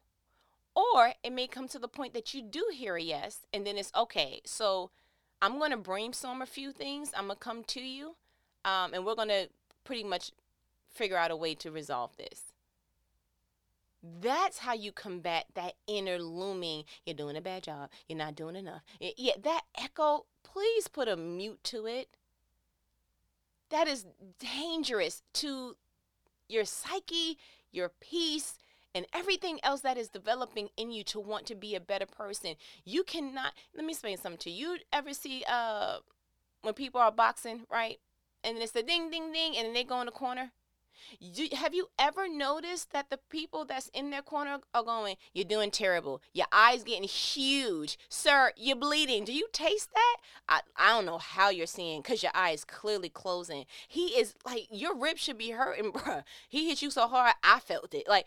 Or 0.76 1.14
it 1.24 1.34
may 1.34 1.48
come 1.48 1.68
to 1.70 1.80
the 1.80 1.88
point 1.88 2.14
that 2.14 2.34
you 2.34 2.42
do 2.42 2.70
hear 2.74 2.96
a 2.96 3.02
yes, 3.02 3.46
and 3.54 3.66
then 3.66 3.78
it's 3.78 3.92
okay. 3.96 4.42
So 4.46 4.92
I'm 5.42 5.60
going 5.60 5.72
to 5.72 5.78
brainstorm 5.78 6.42
a 6.42 6.46
few 6.46 6.72
things. 6.72 7.12
I'm 7.16 7.28
going 7.28 7.38
to 7.38 7.44
come 7.44 7.64
to 7.66 7.82
you, 7.82 8.16
um, 8.66 8.94
and 8.94 9.06
we're 9.06 9.16
going 9.16 9.28
to 9.30 9.50
pretty 9.84 10.04
much 10.04 10.32
figure 10.90 11.18
out 11.18 11.32
a 11.32 11.36
way 11.36 11.54
to 11.56 11.72
resolve 11.72 12.16
this. 12.18 12.54
That's 14.22 14.60
how 14.60 14.74
you 14.74 14.92
combat 14.92 15.46
that 15.56 15.74
inner 15.88 16.20
looming. 16.20 16.86
You're 17.06 17.16
doing 17.16 17.36
a 17.36 17.42
bad 17.42 17.64
job. 17.64 17.90
You're 18.08 18.18
not 18.18 18.36
doing 18.36 18.56
enough. 18.56 18.82
Yeah, 19.00 19.34
that 19.44 19.64
echo, 19.78 20.26
please 20.44 20.88
put 20.88 21.08
a 21.08 21.18
mute 21.18 21.64
to 21.66 21.88
it. 21.88 22.10
That 23.70 23.88
is 23.88 24.06
dangerous 24.40 25.24
to 25.36 25.76
your 26.48 26.64
psyche, 26.64 27.38
your 27.72 27.92
peace, 28.00 28.58
and 28.98 29.06
everything 29.14 29.60
else 29.64 29.82
that 29.82 29.98
is 29.98 30.10
developing 30.10 30.70
in 30.76 30.92
you 30.92 31.04
to 31.06 31.20
want 31.20 31.46
to 31.46 31.56
be 31.56 31.76
a 31.76 31.80
better 31.80 32.06
person. 32.06 32.56
You 32.84 33.04
cannot 33.04 33.54
let 33.76 33.86
me 33.86 33.94
explain 33.94 34.18
something 34.18 34.40
to 34.40 34.52
you. 34.52 34.72
You 34.74 34.78
ever 34.92 35.14
see 35.14 35.46
uh 35.48 36.00
when 36.64 36.74
people 36.74 37.00
are 37.00 37.12
boxing, 37.12 37.62
right? 37.72 38.00
and 38.44 38.58
it's 38.58 38.72
the 38.72 38.84
ding, 38.84 39.10
ding, 39.10 39.32
ding, 39.32 39.58
and 39.58 39.68
then 39.68 39.74
they 39.74 39.84
go 39.84 40.00
in 40.00 40.06
the 40.06 40.12
corner. 40.12 40.52
You, 41.20 41.50
have 41.56 41.74
you 41.74 41.90
ever 42.00 42.28
noticed 42.28 42.92
that 42.92 43.10
the 43.10 43.20
people 43.30 43.66
that's 43.66 43.88
in 43.90 44.10
their 44.10 44.22
corner 44.22 44.60
are 44.74 44.84
going, 44.84 45.16
You're 45.34 45.46
doing 45.46 45.70
terrible. 45.70 46.22
Your 46.34 46.48
eyes 46.52 46.84
getting 46.84 47.04
huge. 47.04 47.98
Sir, 48.10 48.52
you're 48.58 48.76
bleeding. 48.76 49.24
Do 49.24 49.32
you 49.32 49.48
taste 49.54 49.90
that? 49.94 50.18
I, 50.50 50.62
I 50.76 50.90
don't 50.90 51.06
know 51.06 51.20
how 51.20 51.50
you're 51.50 51.68
seeing 51.68 52.02
because 52.02 52.24
your 52.24 52.32
eye 52.34 52.52
is 52.52 52.66
clearly 52.66 53.10
closing. 53.10 53.66
He 53.88 54.20
is 54.20 54.34
like, 54.46 54.68
Your 54.72 54.98
ribs 54.98 55.22
should 55.22 55.38
be 55.38 55.52
hurting, 55.52 55.92
bruh. 55.94 56.24
He 56.50 56.68
hit 56.68 56.82
you 56.82 56.90
so 56.90 57.08
hard, 57.08 57.36
I 57.44 57.60
felt 57.60 57.94
it. 57.94 58.10
Like, 58.10 58.26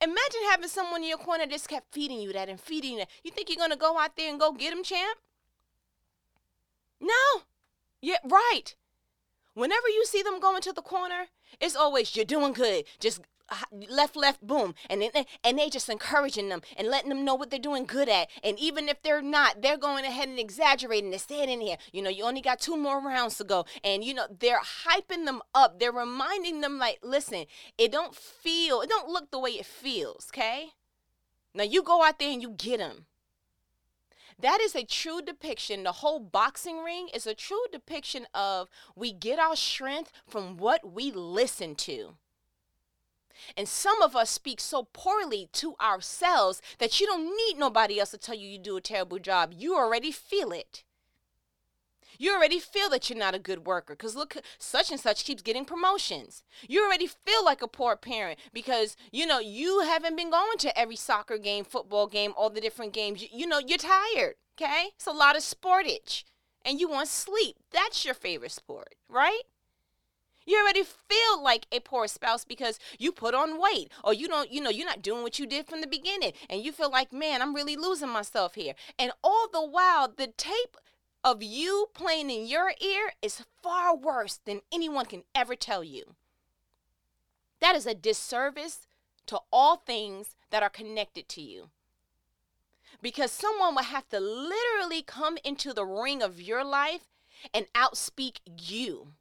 imagine 0.00 0.40
having 0.50 0.68
someone 0.68 1.02
in 1.02 1.08
your 1.08 1.18
corner 1.18 1.46
just 1.46 1.68
kept 1.68 1.92
feeding 1.92 2.20
you 2.20 2.32
that 2.32 2.48
and 2.48 2.60
feeding 2.60 2.96
that. 2.98 3.08
You 3.22 3.30
think 3.30 3.48
you're 3.48 3.56
going 3.56 3.70
to 3.70 3.76
go 3.76 3.98
out 3.98 4.16
there 4.16 4.30
and 4.30 4.40
go 4.40 4.52
get 4.52 4.72
him, 4.72 4.82
champ? 4.82 5.18
No. 7.00 7.42
Yeah, 8.02 8.18
right. 8.24 8.74
Whenever 9.54 9.88
you 9.88 10.04
see 10.06 10.22
them 10.22 10.40
going 10.40 10.62
to 10.62 10.72
the 10.72 10.82
corner, 10.82 11.26
it's 11.60 11.76
always 11.76 12.14
you're 12.14 12.24
doing 12.24 12.52
good. 12.52 12.84
Just 12.98 13.20
left, 13.90 14.16
left, 14.16 14.46
boom, 14.46 14.74
and 14.88 15.02
then 15.02 15.24
and 15.44 15.58
they 15.58 15.68
just 15.68 15.88
encouraging 15.88 16.48
them 16.48 16.62
and 16.76 16.88
letting 16.88 17.08
them 17.08 17.24
know 17.24 17.34
what 17.34 17.50
they're 17.50 17.58
doing 17.58 17.84
good 17.84 18.08
at. 18.08 18.28
And 18.42 18.58
even 18.58 18.88
if 18.88 19.02
they're 19.02 19.22
not, 19.22 19.62
they're 19.62 19.76
going 19.76 20.04
ahead 20.04 20.28
and 20.28 20.38
exaggerating. 20.38 21.10
They're 21.10 21.48
in 21.48 21.60
here. 21.60 21.76
You 21.92 22.02
know, 22.02 22.10
you 22.10 22.24
only 22.24 22.40
got 22.40 22.60
two 22.60 22.76
more 22.76 23.00
rounds 23.00 23.36
to 23.38 23.44
go, 23.44 23.64
and 23.84 24.04
you 24.04 24.14
know 24.14 24.26
they're 24.38 24.60
hyping 24.60 25.26
them 25.26 25.40
up. 25.54 25.78
They're 25.78 25.92
reminding 25.92 26.60
them 26.60 26.78
like, 26.78 26.98
listen, 27.02 27.46
it 27.78 27.92
don't 27.92 28.14
feel, 28.14 28.80
it 28.80 28.88
don't 28.88 29.08
look 29.08 29.30
the 29.30 29.38
way 29.38 29.50
it 29.50 29.66
feels. 29.66 30.28
Okay. 30.32 30.70
Now 31.54 31.64
you 31.64 31.82
go 31.82 32.04
out 32.04 32.18
there 32.18 32.30
and 32.30 32.42
you 32.42 32.50
get 32.50 32.78
them. 32.78 33.06
That 34.38 34.60
is 34.60 34.74
a 34.74 34.84
true 34.84 35.20
depiction. 35.20 35.82
The 35.82 35.92
whole 35.92 36.18
boxing 36.18 36.82
ring 36.82 37.08
is 37.12 37.26
a 37.26 37.34
true 37.34 37.64
depiction 37.70 38.26
of 38.32 38.68
we 38.96 39.12
get 39.12 39.38
our 39.38 39.56
strength 39.56 40.12
from 40.26 40.56
what 40.56 40.92
we 40.92 41.10
listen 41.10 41.74
to. 41.76 42.14
And 43.56 43.68
some 43.68 44.02
of 44.02 44.16
us 44.16 44.30
speak 44.30 44.60
so 44.60 44.88
poorly 44.92 45.48
to 45.54 45.74
ourselves 45.80 46.60
that 46.78 47.00
you 47.00 47.06
don't 47.06 47.36
need 47.36 47.58
nobody 47.58 47.98
else 47.98 48.10
to 48.10 48.18
tell 48.18 48.34
you 48.34 48.48
you 48.48 48.58
do 48.58 48.76
a 48.76 48.80
terrible 48.80 49.18
job. 49.18 49.52
You 49.56 49.76
already 49.76 50.12
feel 50.12 50.52
it. 50.52 50.84
You 52.18 52.34
already 52.34 52.58
feel 52.58 52.90
that 52.90 53.08
you're 53.08 53.18
not 53.18 53.34
a 53.34 53.38
good 53.38 53.66
worker 53.66 53.94
because 53.94 54.14
look, 54.14 54.36
such 54.58 54.90
and 54.90 55.00
such 55.00 55.24
keeps 55.24 55.40
getting 55.40 55.64
promotions. 55.64 56.42
You 56.68 56.84
already 56.84 57.06
feel 57.06 57.42
like 57.42 57.62
a 57.62 57.66
poor 57.66 57.96
parent 57.96 58.38
because, 58.52 58.94
you 59.10 59.24
know, 59.24 59.38
you 59.38 59.80
haven't 59.80 60.16
been 60.16 60.30
going 60.30 60.58
to 60.58 60.78
every 60.78 60.96
soccer 60.96 61.38
game, 61.38 61.64
football 61.64 62.06
game, 62.06 62.34
all 62.36 62.50
the 62.50 62.60
different 62.60 62.92
games. 62.92 63.22
You, 63.22 63.28
you 63.32 63.46
know, 63.46 63.58
you're 63.58 63.78
tired, 63.78 64.34
okay? 64.60 64.88
It's 64.96 65.06
a 65.06 65.12
lot 65.12 65.34
of 65.34 65.42
sportage 65.42 66.24
and 66.64 66.78
you 66.78 66.90
want 66.90 67.08
sleep. 67.08 67.56
That's 67.72 68.04
your 68.04 68.12
favorite 68.12 68.52
sport, 68.52 68.96
right? 69.08 69.42
You 70.50 70.60
already 70.60 70.82
feel 70.82 71.40
like 71.40 71.66
a 71.70 71.78
poor 71.78 72.08
spouse 72.08 72.44
because 72.44 72.80
you 72.98 73.12
put 73.12 73.36
on 73.36 73.60
weight 73.62 73.88
or 74.02 74.12
you 74.12 74.26
don't, 74.26 74.50
you 74.50 74.60
know, 74.60 74.68
you're 74.68 74.84
not 74.84 75.00
doing 75.00 75.22
what 75.22 75.38
you 75.38 75.46
did 75.46 75.68
from 75.68 75.80
the 75.80 75.86
beginning 75.86 76.32
and 76.48 76.60
you 76.60 76.72
feel 76.72 76.90
like, 76.90 77.12
man, 77.12 77.40
I'm 77.40 77.54
really 77.54 77.76
losing 77.76 78.08
myself 78.08 78.56
here. 78.56 78.74
And 78.98 79.12
all 79.22 79.46
the 79.46 79.64
while, 79.64 80.08
the 80.08 80.26
tape 80.26 80.76
of 81.22 81.40
you 81.40 81.86
playing 81.94 82.30
in 82.30 82.48
your 82.48 82.72
ear 82.80 83.12
is 83.22 83.44
far 83.62 83.94
worse 83.94 84.40
than 84.44 84.62
anyone 84.72 85.06
can 85.06 85.22
ever 85.36 85.54
tell 85.54 85.84
you. 85.84 86.16
That 87.60 87.76
is 87.76 87.86
a 87.86 87.94
disservice 87.94 88.88
to 89.26 89.38
all 89.52 89.76
things 89.76 90.34
that 90.50 90.64
are 90.64 90.68
connected 90.68 91.28
to 91.28 91.40
you. 91.40 91.70
Because 93.00 93.30
someone 93.30 93.76
will 93.76 93.84
have 93.84 94.08
to 94.08 94.18
literally 94.18 95.02
come 95.02 95.38
into 95.44 95.72
the 95.72 95.86
ring 95.86 96.24
of 96.24 96.42
your 96.42 96.64
life 96.64 97.02
and 97.54 97.66
outspeak 97.72 98.40
you. 98.60 99.12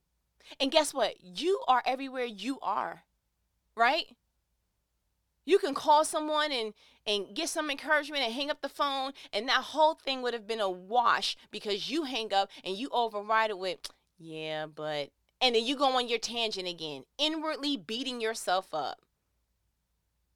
And 0.59 0.71
guess 0.71 0.93
what? 0.93 1.15
You 1.21 1.61
are 1.67 1.83
everywhere 1.85 2.25
you 2.25 2.59
are, 2.61 3.03
right? 3.75 4.05
You 5.45 5.57
can 5.57 5.73
call 5.73 6.05
someone 6.05 6.51
and 6.51 6.73
and 7.09 7.35
get 7.35 7.49
some 7.49 7.71
encouragement 7.71 8.23
and 8.23 8.33
hang 8.33 8.51
up 8.51 8.61
the 8.61 8.69
phone 8.69 9.13
and 9.33 9.47
that 9.47 9.63
whole 9.63 9.95
thing 9.95 10.21
would 10.21 10.33
have 10.33 10.47
been 10.47 10.59
a 10.59 10.69
wash 10.69 11.35
because 11.49 11.89
you 11.89 12.03
hang 12.03 12.31
up 12.33 12.49
and 12.63 12.77
you 12.77 12.87
override 12.91 13.49
it 13.49 13.57
with 13.57 13.79
yeah 14.19 14.65
but 14.67 15.09
and 15.41 15.55
then 15.55 15.65
you 15.65 15.75
go 15.75 15.97
on 15.97 16.07
your 16.07 16.19
tangent 16.19 16.67
again 16.67 17.03
inwardly 17.17 17.75
beating 17.75 18.21
yourself 18.21 18.73
up 18.73 18.99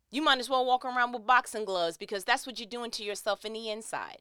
you 0.09 0.21
might 0.21 0.39
as 0.39 0.49
well 0.49 0.65
walk 0.65 0.83
around 0.83 1.11
with 1.11 1.27
boxing 1.27 1.65
gloves 1.65 1.97
because 1.97 2.23
that's 2.23 2.47
what 2.47 2.59
you're 2.59 2.67
doing 2.67 2.89
to 2.89 3.03
yourself 3.03 3.45
in 3.45 3.53
the 3.53 3.69
inside 3.69 4.19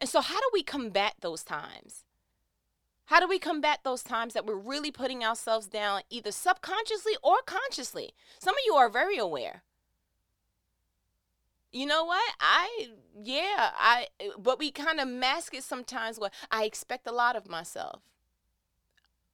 and 0.00 0.10
so 0.10 0.20
how 0.20 0.38
do 0.38 0.50
we 0.52 0.62
combat 0.62 1.14
those 1.20 1.42
times 1.42 2.04
how 3.06 3.20
do 3.20 3.28
we 3.28 3.38
combat 3.38 3.80
those 3.82 4.02
times 4.02 4.34
that 4.34 4.46
we're 4.46 4.54
really 4.54 4.90
putting 4.90 5.24
ourselves 5.24 5.66
down 5.66 6.02
either 6.10 6.32
subconsciously 6.32 7.14
or 7.22 7.36
consciously 7.46 8.12
some 8.38 8.54
of 8.54 8.60
you 8.66 8.74
are 8.74 8.88
very 8.88 9.16
aware 9.16 9.62
you 11.76 11.84
know 11.84 12.04
what? 12.04 12.34
I 12.40 12.88
yeah, 13.22 13.70
I 13.78 14.06
but 14.38 14.58
we 14.58 14.70
kind 14.70 14.98
of 14.98 15.08
mask 15.08 15.52
it 15.52 15.62
sometimes 15.62 16.18
where 16.18 16.30
I 16.50 16.64
expect 16.64 17.06
a 17.06 17.12
lot 17.12 17.36
of 17.36 17.50
myself. 17.50 18.00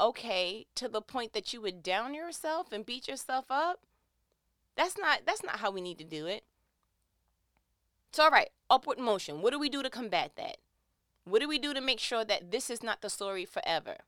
Okay, 0.00 0.66
to 0.74 0.88
the 0.88 1.00
point 1.00 1.34
that 1.34 1.52
you 1.52 1.60
would 1.60 1.84
down 1.84 2.14
yourself 2.14 2.72
and 2.72 2.84
beat 2.84 3.06
yourself 3.06 3.44
up? 3.48 3.80
That's 4.76 4.98
not 4.98 5.20
that's 5.24 5.44
not 5.44 5.60
how 5.60 5.70
we 5.70 5.80
need 5.80 5.98
to 5.98 6.04
do 6.04 6.26
it. 6.26 6.42
So 8.10 8.24
all 8.24 8.30
right, 8.30 8.50
upward 8.68 8.98
motion. 8.98 9.40
What 9.40 9.52
do 9.52 9.60
we 9.60 9.68
do 9.68 9.82
to 9.82 9.90
combat 9.90 10.32
that? 10.34 10.56
What 11.24 11.40
do 11.40 11.48
we 11.48 11.58
do 11.58 11.72
to 11.72 11.80
make 11.80 12.00
sure 12.00 12.24
that 12.24 12.50
this 12.50 12.68
is 12.70 12.82
not 12.82 13.00
the 13.00 13.10
story 13.10 13.44
forever? 13.44 13.98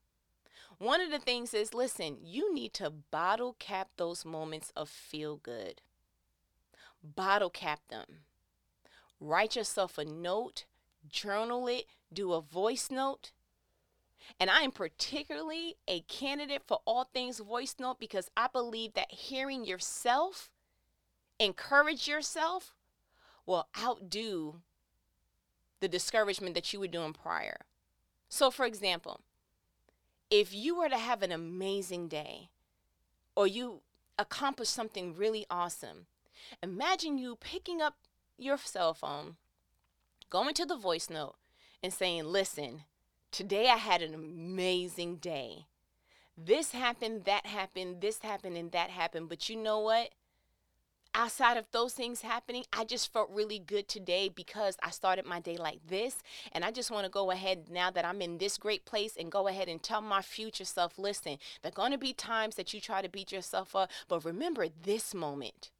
One 0.77 0.99
of 0.99 1.09
the 1.09 1.19
things 1.19 1.53
is 1.53 1.73
listen, 1.73 2.17
you 2.21 2.53
need 2.53 2.73
to 2.73 2.89
bottle 2.89 3.55
cap 3.59 3.89
those 3.97 4.25
moments 4.25 4.73
of 4.75 4.89
feel 4.89 5.37
good 5.37 5.81
bottle 7.15 7.49
cap 7.49 7.81
them. 7.89 8.21
Write 9.19 9.55
yourself 9.55 9.97
a 9.97 10.05
note, 10.05 10.65
journal 11.07 11.67
it, 11.67 11.85
do 12.11 12.33
a 12.33 12.41
voice 12.41 12.89
note. 12.89 13.31
And 14.39 14.49
I 14.49 14.61
am 14.61 14.71
particularly 14.71 15.75
a 15.87 16.01
candidate 16.01 16.63
for 16.65 16.79
all 16.85 17.03
things 17.03 17.39
voice 17.39 17.75
note 17.79 17.99
because 17.99 18.29
I 18.35 18.47
believe 18.51 18.93
that 18.93 19.11
hearing 19.11 19.65
yourself 19.65 20.49
encourage 21.39 22.07
yourself 22.07 22.73
will 23.45 23.67
outdo 23.79 24.61
the 25.79 25.87
discouragement 25.87 26.55
that 26.55 26.71
you 26.73 26.79
were 26.79 26.87
doing 26.87 27.13
prior. 27.13 27.61
So, 28.29 28.49
for 28.51 28.65
example, 28.65 29.21
if 30.29 30.53
you 30.53 30.77
were 30.77 30.89
to 30.89 30.97
have 30.97 31.21
an 31.21 31.31
amazing 31.31 32.07
day 32.07 32.49
or 33.35 33.47
you 33.47 33.81
accomplish 34.17 34.69
something 34.69 35.15
really 35.15 35.45
awesome, 35.49 36.07
Imagine 36.61 37.17
you 37.17 37.35
picking 37.35 37.81
up 37.81 37.95
your 38.37 38.57
cell 38.57 38.93
phone, 38.93 39.37
going 40.29 40.53
to 40.55 40.65
the 40.65 40.77
voice 40.77 41.09
note, 41.09 41.35
and 41.81 41.93
saying, 41.93 42.25
Listen, 42.25 42.83
today 43.31 43.69
I 43.69 43.77
had 43.77 44.01
an 44.01 44.13
amazing 44.13 45.17
day. 45.17 45.65
This 46.37 46.71
happened, 46.71 47.25
that 47.25 47.45
happened, 47.45 48.01
this 48.01 48.19
happened, 48.19 48.57
and 48.57 48.71
that 48.71 48.89
happened. 48.89 49.29
But 49.29 49.47
you 49.49 49.55
know 49.55 49.79
what? 49.79 50.09
Outside 51.15 51.57
of 51.57 51.65
those 51.71 51.93
things 51.93 52.21
happening, 52.21 52.65
I 52.71 52.83
just 52.83 53.11
felt 53.11 53.31
really 53.31 53.57
good 53.57 53.87
today 53.87 54.29
because 54.29 54.77
I 54.83 54.91
started 54.91 55.25
my 55.25 55.39
day 55.39 55.57
like 55.57 55.79
this. 55.87 56.17
And 56.51 56.63
I 56.63 56.71
just 56.71 56.91
want 56.91 57.05
to 57.05 57.09
go 57.09 57.31
ahead 57.31 57.69
now 57.71 57.89
that 57.89 58.05
I'm 58.05 58.21
in 58.21 58.37
this 58.37 58.57
great 58.57 58.85
place 58.85 59.15
and 59.17 59.31
go 59.31 59.47
ahead 59.47 59.69
and 59.69 59.81
tell 59.81 60.01
my 60.01 60.21
future 60.21 60.65
self 60.65 60.99
listen, 60.99 61.37
there 61.61 61.69
are 61.69 61.73
going 61.73 61.91
to 61.93 61.97
be 61.97 62.13
times 62.13 62.55
that 62.55 62.73
you 62.73 62.81
try 62.81 63.01
to 63.01 63.09
beat 63.09 63.31
yourself 63.31 63.75
up, 63.75 63.89
but 64.07 64.25
remember 64.25 64.67
this 64.83 65.13
moment 65.15 65.71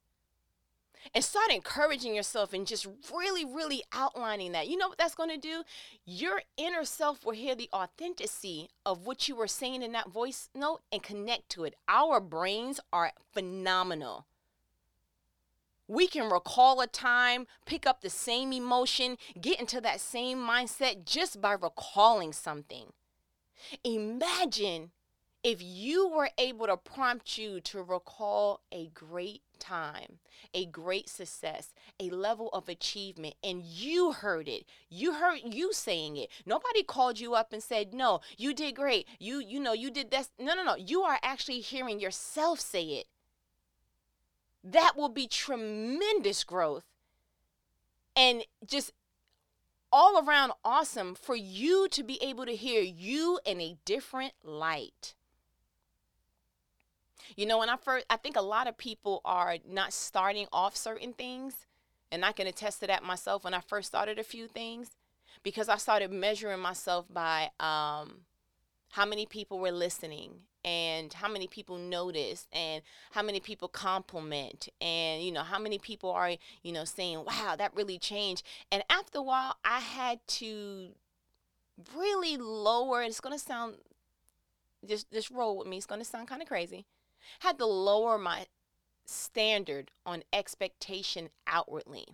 and 1.13 1.23
start 1.23 1.51
encouraging 1.51 2.15
yourself 2.15 2.53
and 2.53 2.65
just 2.65 2.87
really, 3.13 3.45
really 3.45 3.83
outlining 3.93 4.53
that. 4.53 4.67
You 4.67 4.77
know 4.77 4.87
what 4.87 4.97
that's 4.97 5.13
going 5.13 5.29
to 5.29 5.37
do? 5.37 5.63
Your 6.05 6.41
inner 6.57 6.85
self 6.85 7.25
will 7.25 7.33
hear 7.33 7.55
the 7.55 7.69
authenticity 7.73 8.69
of 8.85 9.05
what 9.05 9.27
you 9.27 9.35
were 9.35 9.47
saying 9.47 9.83
in 9.83 9.91
that 9.91 10.09
voice 10.09 10.49
note 10.55 10.81
and 10.91 11.03
connect 11.03 11.49
to 11.49 11.65
it. 11.65 11.75
Our 11.87 12.19
brains 12.19 12.79
are 12.91 13.11
phenomenal. 13.33 14.25
We 15.87 16.07
can 16.07 16.29
recall 16.29 16.81
a 16.81 16.87
time, 16.87 17.45
pick 17.65 17.85
up 17.85 18.01
the 18.01 18.09
same 18.09 18.51
emotion, 18.51 19.17
get 19.39 19.59
into 19.59 19.79
that 19.81 20.01
same 20.01 20.39
mindset 20.39 21.05
just 21.05 21.41
by 21.41 21.53
recalling 21.53 22.33
something. 22.33 22.93
Imagine 23.83 24.91
if 25.43 25.61
you 25.61 26.07
were 26.07 26.31
able 26.39 26.65
to 26.65 26.75
prompt 26.75 27.37
you 27.37 27.61
to 27.61 27.83
recall 27.83 28.61
a 28.71 28.87
great 28.87 29.43
time, 29.59 30.17
a 30.55 30.65
great 30.65 31.07
success, 31.07 31.71
a 31.99 32.09
level 32.09 32.49
of 32.49 32.67
achievement, 32.67 33.35
and 33.43 33.61
you 33.61 34.11
heard 34.11 34.47
it. 34.47 34.65
You 34.89 35.13
heard 35.13 35.41
you 35.45 35.71
saying 35.71 36.17
it. 36.17 36.31
Nobody 36.47 36.81
called 36.81 37.19
you 37.19 37.35
up 37.35 37.53
and 37.53 37.61
said, 37.61 37.93
"No, 37.93 38.21
you 38.37 38.55
did 38.55 38.75
great. 38.75 39.07
You 39.19 39.37
you 39.37 39.59
know, 39.59 39.73
you 39.73 39.91
did 39.91 40.09
this." 40.09 40.31
No, 40.39 40.55
no, 40.55 40.63
no. 40.63 40.75
You 40.75 41.03
are 41.03 41.19
actually 41.21 41.59
hearing 41.59 41.99
yourself 41.99 42.59
say 42.59 42.83
it. 42.83 43.07
That 44.65 44.97
will 44.97 45.09
be 45.09 45.27
tremendous 45.27 46.43
growth. 46.43 46.83
And 48.15 48.43
just 48.65 48.91
all 49.91 50.25
around 50.27 50.53
awesome 50.63 51.15
for 51.15 51.35
you 51.35 51.87
to 51.89 52.03
be 52.03 52.21
able 52.21 52.45
to 52.45 52.55
hear 52.55 52.81
you 52.81 53.39
in 53.45 53.61
a 53.61 53.77
different 53.85 54.33
light. 54.43 55.13
You 57.35 57.45
know, 57.45 57.59
when 57.59 57.69
I 57.69 57.75
first, 57.77 58.05
I 58.09 58.17
think 58.17 58.35
a 58.35 58.41
lot 58.41 58.67
of 58.67 58.77
people 58.77 59.21
are 59.23 59.57
not 59.67 59.93
starting 59.93 60.47
off 60.51 60.75
certain 60.75 61.13
things, 61.13 61.65
and 62.11 62.25
I 62.25 62.31
can 62.31 62.47
attest 62.47 62.79
to 62.81 62.87
that 62.87 63.03
myself 63.03 63.43
when 63.43 63.53
I 63.53 63.61
first 63.61 63.87
started 63.87 64.19
a 64.19 64.23
few 64.23 64.47
things 64.47 64.91
because 65.43 65.69
I 65.69 65.77
started 65.77 66.11
measuring 66.11 66.59
myself 66.59 67.05
by 67.11 67.51
um, 67.59 68.21
how 68.95 69.05
many 69.05 69.25
people 69.25 69.59
were 69.59 69.73
listening 69.73 70.31
and 70.63 71.11
how 71.11 71.27
many 71.27 71.47
people 71.47 71.77
notice 71.77 72.47
and 72.53 72.81
how 73.11 73.21
many 73.21 73.41
people 73.41 73.67
compliment 73.67 74.69
and 74.79 75.21
you 75.21 75.33
know 75.33 75.43
how 75.43 75.59
many 75.59 75.77
people 75.77 76.09
are 76.09 76.31
you 76.63 76.71
know 76.71 76.85
saying 76.85 77.21
wow 77.25 77.55
that 77.57 77.75
really 77.75 77.99
changed. 77.99 78.45
And 78.71 78.83
after 78.89 79.17
a 79.17 79.21
while 79.21 79.57
i 79.65 79.79
had 79.79 80.25
to 80.39 80.91
really 81.93 82.37
lower 82.37 83.03
it's 83.03 83.19
going 83.19 83.37
to 83.37 83.43
sound 83.43 83.75
just 84.87 85.11
just 85.11 85.29
roll 85.29 85.57
with 85.57 85.67
me 85.67 85.75
it's 85.75 85.85
going 85.85 85.99
to 85.99 86.05
sound 86.05 86.29
kind 86.29 86.41
of 86.41 86.47
crazy 86.47 86.85
had 87.39 87.57
to 87.57 87.65
lower 87.65 88.17
my 88.17 88.45
standard 89.05 89.91
on 90.05 90.23
expectation 90.31 91.27
outwardly 91.47 92.07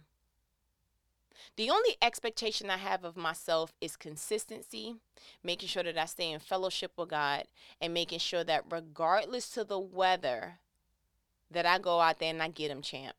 the 1.55 1.69
only 1.69 1.97
expectation 2.01 2.69
I 2.69 2.77
have 2.77 3.03
of 3.03 3.17
myself 3.17 3.73
is 3.81 3.95
consistency, 3.95 4.95
making 5.43 5.69
sure 5.69 5.83
that 5.83 5.97
I 5.97 6.05
stay 6.05 6.31
in 6.31 6.39
fellowship 6.39 6.93
with 6.97 7.09
God, 7.09 7.45
and 7.79 7.93
making 7.93 8.19
sure 8.19 8.43
that 8.43 8.65
regardless 8.69 9.49
to 9.51 9.63
the 9.63 9.79
weather, 9.79 10.59
that 11.49 11.65
I 11.65 11.79
go 11.79 11.99
out 11.99 12.19
there 12.19 12.29
and 12.29 12.41
I 12.41 12.47
get 12.47 12.71
him, 12.71 12.81
champ. 12.81 13.15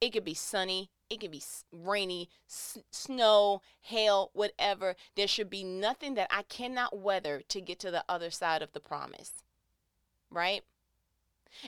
It 0.00 0.12
could 0.12 0.24
be 0.24 0.34
sunny, 0.34 0.90
it 1.08 1.20
could 1.20 1.30
be 1.30 1.42
rainy, 1.72 2.28
s- 2.48 2.78
snow, 2.90 3.62
hail, 3.80 4.30
whatever. 4.32 4.96
There 5.14 5.28
should 5.28 5.50
be 5.50 5.64
nothing 5.64 6.14
that 6.14 6.28
I 6.30 6.42
cannot 6.42 6.98
weather 6.98 7.42
to 7.48 7.60
get 7.60 7.78
to 7.80 7.90
the 7.90 8.04
other 8.08 8.30
side 8.30 8.62
of 8.62 8.72
the 8.72 8.80
promise. 8.80 9.42
Right? 10.30 10.62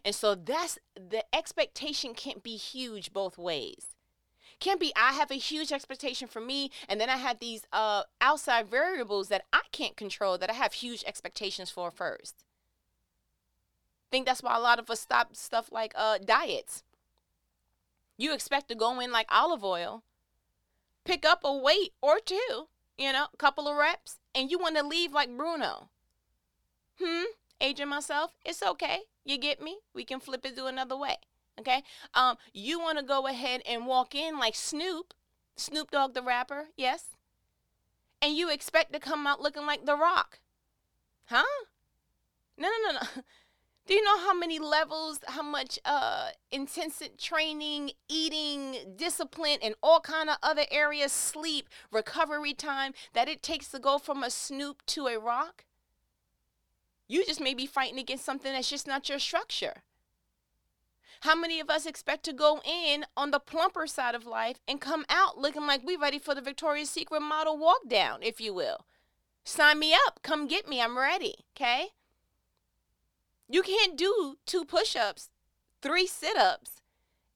And 0.04 0.14
so 0.14 0.34
that's 0.34 0.78
the 0.96 1.24
expectation 1.34 2.14
can't 2.14 2.42
be 2.42 2.56
huge 2.56 3.12
both 3.12 3.38
ways. 3.38 3.93
Can't 4.60 4.80
be 4.80 4.92
I 4.96 5.12
have 5.12 5.30
a 5.30 5.34
huge 5.34 5.72
expectation 5.72 6.28
for 6.28 6.40
me 6.40 6.70
and 6.88 7.00
then 7.00 7.10
I 7.10 7.16
have 7.16 7.38
these 7.38 7.66
uh 7.72 8.04
outside 8.20 8.68
variables 8.68 9.28
that 9.28 9.44
I 9.52 9.62
can't 9.72 9.96
control 9.96 10.38
that 10.38 10.50
I 10.50 10.54
have 10.54 10.74
huge 10.74 11.04
expectations 11.06 11.70
for 11.70 11.90
first. 11.90 12.44
Think 14.10 14.26
that's 14.26 14.42
why 14.42 14.56
a 14.56 14.60
lot 14.60 14.78
of 14.78 14.88
us 14.90 15.00
stop 15.00 15.34
stuff 15.36 15.70
like 15.72 15.92
uh 15.96 16.18
diets. 16.18 16.82
You 18.16 18.32
expect 18.32 18.68
to 18.68 18.74
go 18.74 19.00
in 19.00 19.10
like 19.10 19.26
Olive 19.30 19.64
Oyl, 19.64 20.02
pick 21.04 21.24
up 21.24 21.40
a 21.42 21.52
weight 21.52 21.92
or 22.00 22.20
two, 22.24 22.68
you 22.96 23.12
know, 23.12 23.26
a 23.32 23.36
couple 23.36 23.66
of 23.66 23.76
reps, 23.76 24.20
and 24.34 24.50
you 24.50 24.58
want 24.58 24.76
to 24.76 24.86
leave 24.86 25.12
like 25.12 25.36
Bruno. 25.36 25.88
Hmm, 27.02 27.24
aging 27.60 27.88
myself, 27.88 28.36
it's 28.44 28.62
okay. 28.62 29.00
You 29.24 29.38
get 29.38 29.60
me? 29.60 29.78
We 29.94 30.04
can 30.04 30.20
flip 30.20 30.46
it 30.46 30.54
to 30.56 30.66
another 30.66 30.96
way. 30.96 31.16
Okay. 31.58 31.82
Um, 32.14 32.36
you 32.52 32.78
want 32.80 32.98
to 32.98 33.04
go 33.04 33.26
ahead 33.26 33.62
and 33.68 33.86
walk 33.86 34.14
in 34.14 34.38
like 34.38 34.54
Snoop, 34.54 35.14
Snoop 35.56 35.90
Dogg 35.90 36.14
the 36.14 36.22
rapper, 36.22 36.68
yes, 36.76 37.16
and 38.20 38.36
you 38.36 38.50
expect 38.50 38.92
to 38.92 38.98
come 38.98 39.26
out 39.26 39.40
looking 39.40 39.66
like 39.66 39.84
The 39.84 39.96
Rock, 39.96 40.40
huh? 41.26 41.44
No, 42.58 42.68
no, 42.68 42.92
no, 42.92 42.98
no. 42.98 43.22
Do 43.86 43.92
you 43.92 44.02
know 44.02 44.18
how 44.18 44.32
many 44.32 44.58
levels, 44.58 45.20
how 45.28 45.42
much 45.42 45.78
uh 45.84 46.30
intensive 46.50 47.18
training, 47.18 47.90
eating, 48.08 48.94
discipline, 48.96 49.58
and 49.62 49.74
all 49.82 50.00
kind 50.00 50.30
of 50.30 50.36
other 50.42 50.64
areas, 50.70 51.12
sleep, 51.12 51.68
recovery 51.92 52.54
time 52.54 52.94
that 53.12 53.28
it 53.28 53.42
takes 53.42 53.68
to 53.72 53.78
go 53.78 53.98
from 53.98 54.22
a 54.22 54.30
Snoop 54.30 54.84
to 54.86 55.06
a 55.06 55.18
Rock? 55.18 55.64
You 57.06 57.24
just 57.26 57.40
may 57.40 57.52
be 57.52 57.66
fighting 57.66 57.98
against 57.98 58.24
something 58.24 58.52
that's 58.52 58.70
just 58.70 58.86
not 58.86 59.08
your 59.08 59.18
structure. 59.18 59.82
How 61.24 61.34
many 61.34 61.58
of 61.58 61.70
us 61.70 61.86
expect 61.86 62.22
to 62.24 62.34
go 62.34 62.60
in 62.66 63.06
on 63.16 63.30
the 63.30 63.40
plumper 63.40 63.86
side 63.86 64.14
of 64.14 64.26
life 64.26 64.58
and 64.68 64.78
come 64.78 65.06
out 65.08 65.38
looking 65.38 65.66
like 65.66 65.82
we're 65.82 65.98
ready 65.98 66.18
for 66.18 66.34
the 66.34 66.42
Victoria's 66.42 66.90
Secret 66.90 67.22
model 67.22 67.56
walk 67.56 67.88
down, 67.88 68.22
if 68.22 68.42
you 68.42 68.52
will? 68.52 68.84
Sign 69.42 69.78
me 69.78 69.94
up. 69.94 70.20
Come 70.22 70.46
get 70.46 70.68
me. 70.68 70.82
I'm 70.82 70.98
ready. 70.98 71.46
Okay? 71.56 71.86
You 73.48 73.62
can't 73.62 73.96
do 73.96 74.36
two 74.44 74.66
push 74.66 74.96
ups, 74.96 75.30
three 75.80 76.06
sit 76.06 76.36
ups, 76.36 76.82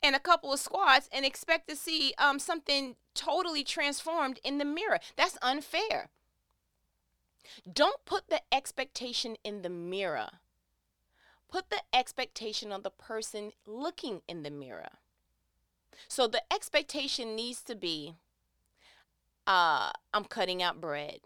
and 0.02 0.14
a 0.14 0.20
couple 0.20 0.52
of 0.52 0.60
squats 0.60 1.08
and 1.10 1.24
expect 1.24 1.66
to 1.70 1.74
see 1.74 2.12
um, 2.18 2.38
something 2.38 2.96
totally 3.14 3.64
transformed 3.64 4.38
in 4.44 4.58
the 4.58 4.66
mirror. 4.66 4.98
That's 5.16 5.38
unfair. 5.40 6.10
Don't 7.70 8.04
put 8.04 8.28
the 8.28 8.42
expectation 8.52 9.36
in 9.42 9.62
the 9.62 9.70
mirror. 9.70 10.28
Put 11.50 11.70
the 11.70 11.82
expectation 11.92 12.72
on 12.72 12.82
the 12.82 12.90
person 12.90 13.52
looking 13.66 14.22
in 14.28 14.42
the 14.42 14.50
mirror. 14.50 14.90
So 16.06 16.26
the 16.26 16.42
expectation 16.52 17.34
needs 17.34 17.62
to 17.62 17.74
be 17.74 18.14
uh, 19.48 19.90
I'm 20.12 20.24
cutting 20.24 20.62
out 20.62 20.80
bread. 20.80 21.20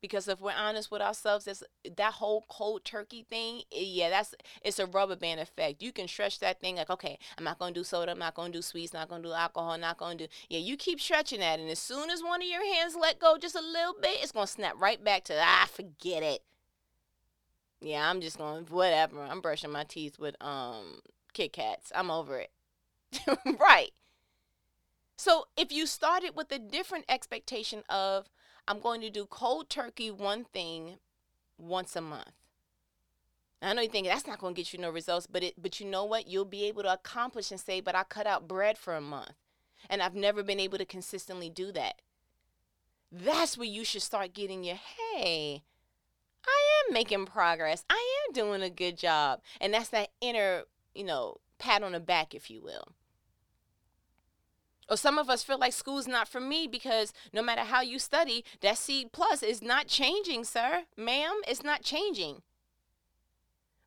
Because 0.00 0.28
if 0.28 0.40
we're 0.40 0.52
honest 0.52 0.90
with 0.90 1.02
ourselves, 1.02 1.46
it's, 1.46 1.62
that 1.96 2.14
whole 2.14 2.44
cold 2.48 2.84
turkey 2.84 3.26
thing, 3.28 3.62
eh, 3.72 3.80
yeah, 3.80 4.10
that's 4.10 4.34
it's 4.62 4.78
a 4.78 4.86
rubber 4.86 5.16
band 5.16 5.40
effect. 5.40 5.82
You 5.82 5.90
can 5.90 6.06
stretch 6.06 6.38
that 6.40 6.60
thing 6.60 6.76
like, 6.76 6.90
okay, 6.90 7.18
I'm 7.36 7.44
not 7.44 7.58
gonna 7.58 7.74
do 7.74 7.82
soda, 7.82 8.12
I'm 8.12 8.18
not 8.18 8.34
gonna 8.34 8.52
do 8.52 8.62
sweets, 8.62 8.92
not 8.92 9.08
gonna 9.08 9.22
do 9.22 9.32
alcohol, 9.32 9.76
not 9.78 9.96
gonna 9.96 10.16
do 10.16 10.28
yeah. 10.48 10.58
You 10.58 10.76
keep 10.76 11.00
stretching 11.00 11.40
that, 11.40 11.58
and 11.58 11.70
as 11.70 11.78
soon 11.78 12.10
as 12.10 12.22
one 12.22 12.42
of 12.42 12.48
your 12.48 12.64
hands 12.74 12.94
let 12.94 13.18
go 13.18 13.36
just 13.38 13.56
a 13.56 13.60
little 13.60 13.94
bit, 14.00 14.18
it's 14.22 14.32
gonna 14.32 14.46
snap 14.46 14.74
right 14.78 15.02
back 15.02 15.24
to 15.24 15.34
ah, 15.38 15.66
forget 15.72 16.22
it. 16.22 16.42
Yeah, 17.80 18.08
I'm 18.08 18.20
just 18.20 18.38
going 18.38 18.64
whatever. 18.66 19.22
I'm 19.22 19.40
brushing 19.40 19.70
my 19.70 19.84
teeth 19.84 20.18
with 20.18 20.36
um 20.40 21.00
Kit 21.32 21.52
Kats. 21.52 21.92
I'm 21.94 22.10
over 22.10 22.38
it. 22.38 22.50
right. 23.60 23.92
So 25.16 25.46
if 25.56 25.72
you 25.72 25.86
started 25.86 26.32
with 26.34 26.50
a 26.52 26.58
different 26.58 27.04
expectation 27.08 27.82
of 27.88 28.28
I'm 28.68 28.80
going 28.80 29.00
to 29.02 29.10
do 29.10 29.26
cold 29.26 29.70
turkey 29.70 30.10
one 30.10 30.44
thing 30.44 30.98
once 31.58 31.94
a 31.96 32.00
month. 32.00 32.32
I 33.62 33.72
know 33.72 33.82
you 33.82 33.88
think 33.88 34.06
that's 34.06 34.26
not 34.26 34.38
going 34.38 34.54
to 34.54 34.60
get 34.60 34.72
you 34.72 34.78
no 34.78 34.90
results, 34.90 35.26
but 35.26 35.42
it 35.42 35.54
but 35.60 35.80
you 35.80 35.86
know 35.86 36.04
what? 36.04 36.26
You'll 36.28 36.44
be 36.44 36.64
able 36.64 36.82
to 36.82 36.92
accomplish 36.92 37.50
and 37.50 37.60
say, 37.60 37.80
"But 37.80 37.94
I 37.94 38.04
cut 38.04 38.26
out 38.26 38.48
bread 38.48 38.76
for 38.76 38.94
a 38.94 39.00
month." 39.00 39.32
And 39.88 40.02
I've 40.02 40.14
never 40.14 40.42
been 40.42 40.60
able 40.60 40.78
to 40.78 40.84
consistently 40.84 41.48
do 41.48 41.72
that. 41.72 42.02
That's 43.10 43.56
where 43.56 43.66
you 43.66 43.84
should 43.84 44.02
start 44.02 44.34
getting 44.34 44.62
your, 44.64 44.76
"Hey, 44.76 45.62
I 46.46 46.84
am 46.86 46.94
making 46.94 47.26
progress. 47.26 47.84
I 47.90 48.24
am 48.26 48.32
doing 48.32 48.62
a 48.62 48.70
good 48.70 48.96
job." 48.96 49.42
And 49.60 49.74
that's 49.74 49.88
that 49.90 50.10
inner, 50.20 50.64
you 50.94 51.04
know, 51.04 51.38
pat 51.58 51.82
on 51.82 51.92
the 51.92 52.00
back 52.00 52.34
if 52.34 52.50
you 52.50 52.62
will. 52.62 52.92
Or 54.88 54.96
some 54.96 55.18
of 55.18 55.28
us 55.28 55.42
feel 55.42 55.58
like 55.58 55.72
school's 55.72 56.06
not 56.06 56.28
for 56.28 56.40
me 56.40 56.68
because 56.68 57.12
no 57.32 57.42
matter 57.42 57.62
how 57.62 57.80
you 57.80 57.98
study, 57.98 58.44
that 58.60 58.78
C 58.78 59.08
plus 59.10 59.42
is 59.42 59.60
not 59.60 59.88
changing, 59.88 60.44
sir. 60.44 60.84
Ma'am, 60.96 61.40
it's 61.48 61.64
not 61.64 61.82
changing. 61.82 62.42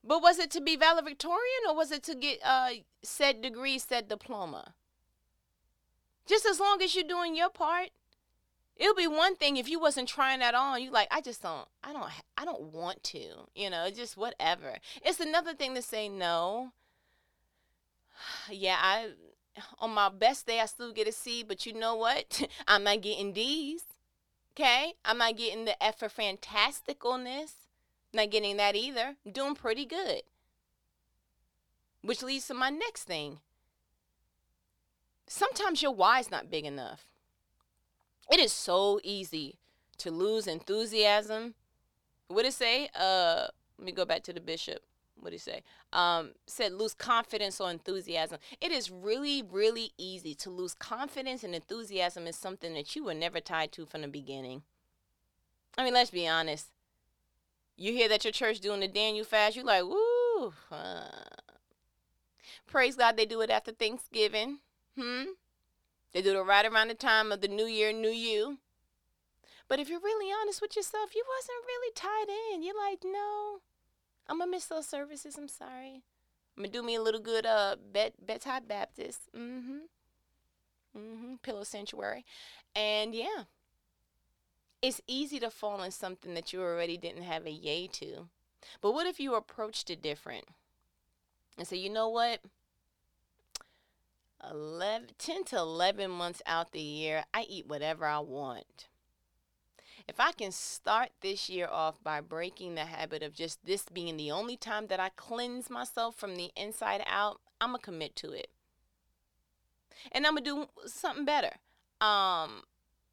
But 0.03 0.21
was 0.21 0.39
it 0.39 0.51
to 0.51 0.61
be 0.61 0.75
valedictorian 0.75 1.63
or 1.67 1.75
was 1.75 1.91
it 1.91 2.03
to 2.03 2.15
get 2.15 2.39
uh 2.43 2.69
said 3.01 3.41
degree, 3.41 3.79
said 3.79 4.07
diploma? 4.07 4.73
Just 6.25 6.45
as 6.45 6.59
long 6.59 6.81
as 6.81 6.95
you're 6.95 7.03
doing 7.03 7.35
your 7.35 7.49
part. 7.49 7.89
It'll 8.79 8.95
be 8.95 9.07
one 9.07 9.35
thing 9.35 9.57
if 9.57 9.69
you 9.69 9.79
wasn't 9.79 10.07
trying 10.07 10.39
that 10.39 10.55
on. 10.55 10.81
You 10.81 10.89
like, 10.89 11.09
I 11.11 11.19
just 11.21 11.43
don't, 11.43 11.67
I 11.83 11.93
don't, 11.93 12.09
I 12.37 12.45
don't 12.45 12.73
want 12.73 13.03
to. 13.03 13.19
You 13.53 13.69
know, 13.69 13.89
just 13.91 14.15
whatever. 14.15 14.77
It's 15.03 15.19
another 15.19 15.53
thing 15.53 15.75
to 15.75 15.81
say 15.81 16.09
no. 16.09 16.71
Yeah, 18.49 18.77
I 18.81 19.09
on 19.79 19.91
my 19.91 20.09
best 20.09 20.47
day, 20.47 20.59
I 20.59 20.65
still 20.65 20.93
get 20.93 21.07
a 21.07 21.11
C, 21.11 21.43
but 21.43 21.65
you 21.65 21.73
know 21.73 21.95
what? 21.95 22.41
I'm 22.67 22.83
not 22.83 23.01
getting 23.01 23.33
D's. 23.33 23.83
Okay? 24.53 24.93
I'm 25.05 25.17
not 25.17 25.37
getting 25.37 25.65
the 25.65 25.81
F 25.81 25.99
for 25.99 26.07
fantasticalness. 26.07 27.51
Not 28.13 28.31
getting 28.31 28.57
that 28.57 28.75
either. 28.75 29.15
I'm 29.25 29.31
doing 29.31 29.55
pretty 29.55 29.85
good. 29.85 30.23
Which 32.01 32.23
leads 32.23 32.47
to 32.47 32.53
my 32.53 32.69
next 32.69 33.03
thing. 33.03 33.39
Sometimes 35.27 35.81
your 35.81 35.91
why 35.93 36.19
is 36.19 36.31
not 36.31 36.49
big 36.49 36.65
enough. 36.65 37.08
It 38.29 38.39
is 38.39 38.51
so 38.51 38.99
easy 39.03 39.57
to 39.97 40.11
lose 40.11 40.47
enthusiasm. 40.47 41.55
What 42.27 42.43
did 42.43 42.49
it 42.49 42.53
say? 42.53 42.89
Uh, 42.97 43.47
let 43.77 43.85
me 43.85 43.91
go 43.91 44.05
back 44.05 44.23
to 44.23 44.33
the 44.33 44.41
bishop 44.41 44.83
what 45.21 45.31
did 45.31 45.35
he 45.35 45.39
say? 45.39 45.63
Um, 45.91 46.31
said 46.47 46.73
lose 46.73 46.93
confidence 46.93 47.59
or 47.59 47.69
enthusiasm. 47.69 48.39
It 48.61 48.71
is 48.71 48.91
really, 48.91 49.41
really 49.41 49.91
easy 49.97 50.33
to 50.35 50.49
lose 50.49 50.73
confidence 50.73 51.43
and 51.43 51.53
enthusiasm 51.53 52.27
is 52.27 52.35
something 52.35 52.73
that 52.73 52.95
you 52.95 53.03
were 53.03 53.13
never 53.13 53.39
tied 53.39 53.71
to 53.73 53.85
from 53.85 54.01
the 54.01 54.07
beginning. 54.07 54.63
I 55.77 55.83
mean, 55.83 55.93
let's 55.93 56.11
be 56.11 56.27
honest. 56.27 56.67
You 57.77 57.93
hear 57.93 58.09
that 58.09 58.25
your 58.25 58.33
church 58.33 58.59
doing 58.59 58.81
the 58.81 58.87
Daniel 58.87 59.25
fast, 59.25 59.55
you're 59.55 59.65
like, 59.65 59.83
woo. 59.83 60.53
Uh. 60.71 61.07
Praise 62.67 62.95
God, 62.95 63.17
they 63.17 63.25
do 63.25 63.41
it 63.41 63.49
after 63.49 63.71
Thanksgiving. 63.71 64.59
Hmm. 64.97 65.23
They 66.13 66.21
do 66.21 66.39
it 66.39 66.43
right 66.43 66.65
around 66.65 66.89
the 66.89 66.95
time 66.95 67.31
of 67.31 67.41
the 67.41 67.47
New 67.47 67.65
Year, 67.65 67.93
New 67.93 68.09
You. 68.09 68.57
But 69.67 69.79
if 69.79 69.89
you're 69.89 69.99
really 69.99 70.33
honest 70.41 70.61
with 70.61 70.75
yourself, 70.75 71.15
you 71.15 71.23
wasn't 71.37 71.65
really 71.67 71.93
tied 71.93 72.33
in. 72.53 72.63
You're 72.63 72.75
like, 72.75 72.99
no, 73.03 73.59
I'm 74.27 74.39
gonna 74.39 74.49
miss 74.49 74.65
those 74.65 74.87
services. 74.87 75.37
I'm 75.37 75.47
sorry. 75.47 76.03
I'm 76.57 76.63
gonna 76.63 76.69
do 76.69 76.83
me 76.83 76.95
a 76.95 77.01
little 77.01 77.21
good 77.21 77.45
uh 77.45 77.75
bed 77.91 78.13
bedside 78.19 78.67
Baptist. 78.67 79.29
Mm-hmm. 79.37 79.77
Mm-hmm. 80.97 81.35
Pillow 81.43 81.63
sanctuary. 81.63 82.25
And 82.75 83.13
yeah. 83.13 83.43
It's 84.81 85.01
easy 85.07 85.39
to 85.41 85.49
fall 85.49 85.83
in 85.83 85.91
something 85.91 86.33
that 86.33 86.53
you 86.53 86.61
already 86.61 86.97
didn't 86.97 87.23
have 87.23 87.45
a 87.45 87.51
yay 87.51 87.87
to. 87.87 88.29
But 88.81 88.93
what 88.93 89.07
if 89.07 89.19
you 89.19 89.35
approached 89.35 89.89
it 89.89 90.01
different? 90.01 90.45
And 91.57 91.67
say, 91.67 91.75
you 91.77 91.89
know 91.89 92.07
what? 92.07 92.39
11, 94.49 95.09
10 95.17 95.43
to 95.45 95.57
11 95.57 96.09
months 96.11 96.41
out 96.45 96.71
the 96.71 96.79
year, 96.79 97.25
I 97.33 97.45
eat 97.49 97.67
whatever 97.67 98.05
I 98.05 98.19
want. 98.19 98.87
If 100.07 100.19
I 100.19 100.31
can 100.31 100.51
start 100.51 101.09
this 101.21 101.49
year 101.49 101.67
off 101.67 102.03
by 102.03 102.21
breaking 102.21 102.75
the 102.75 102.85
habit 102.85 103.21
of 103.21 103.33
just 103.33 103.65
this 103.65 103.85
being 103.93 104.17
the 104.17 104.31
only 104.31 104.57
time 104.57 104.87
that 104.87 104.99
I 104.99 105.09
cleanse 105.09 105.69
myself 105.69 106.15
from 106.15 106.35
the 106.35 106.51
inside 106.55 107.03
out, 107.05 107.41
I'm 107.61 107.69
going 107.69 107.79
to 107.79 107.85
commit 107.85 108.15
to 108.17 108.31
it. 108.31 108.49
And 110.11 110.25
I'm 110.25 110.33
going 110.33 110.45
to 110.45 110.49
do 110.49 110.87
something 110.87 111.25
better. 111.25 111.57
Um, 112.01 112.63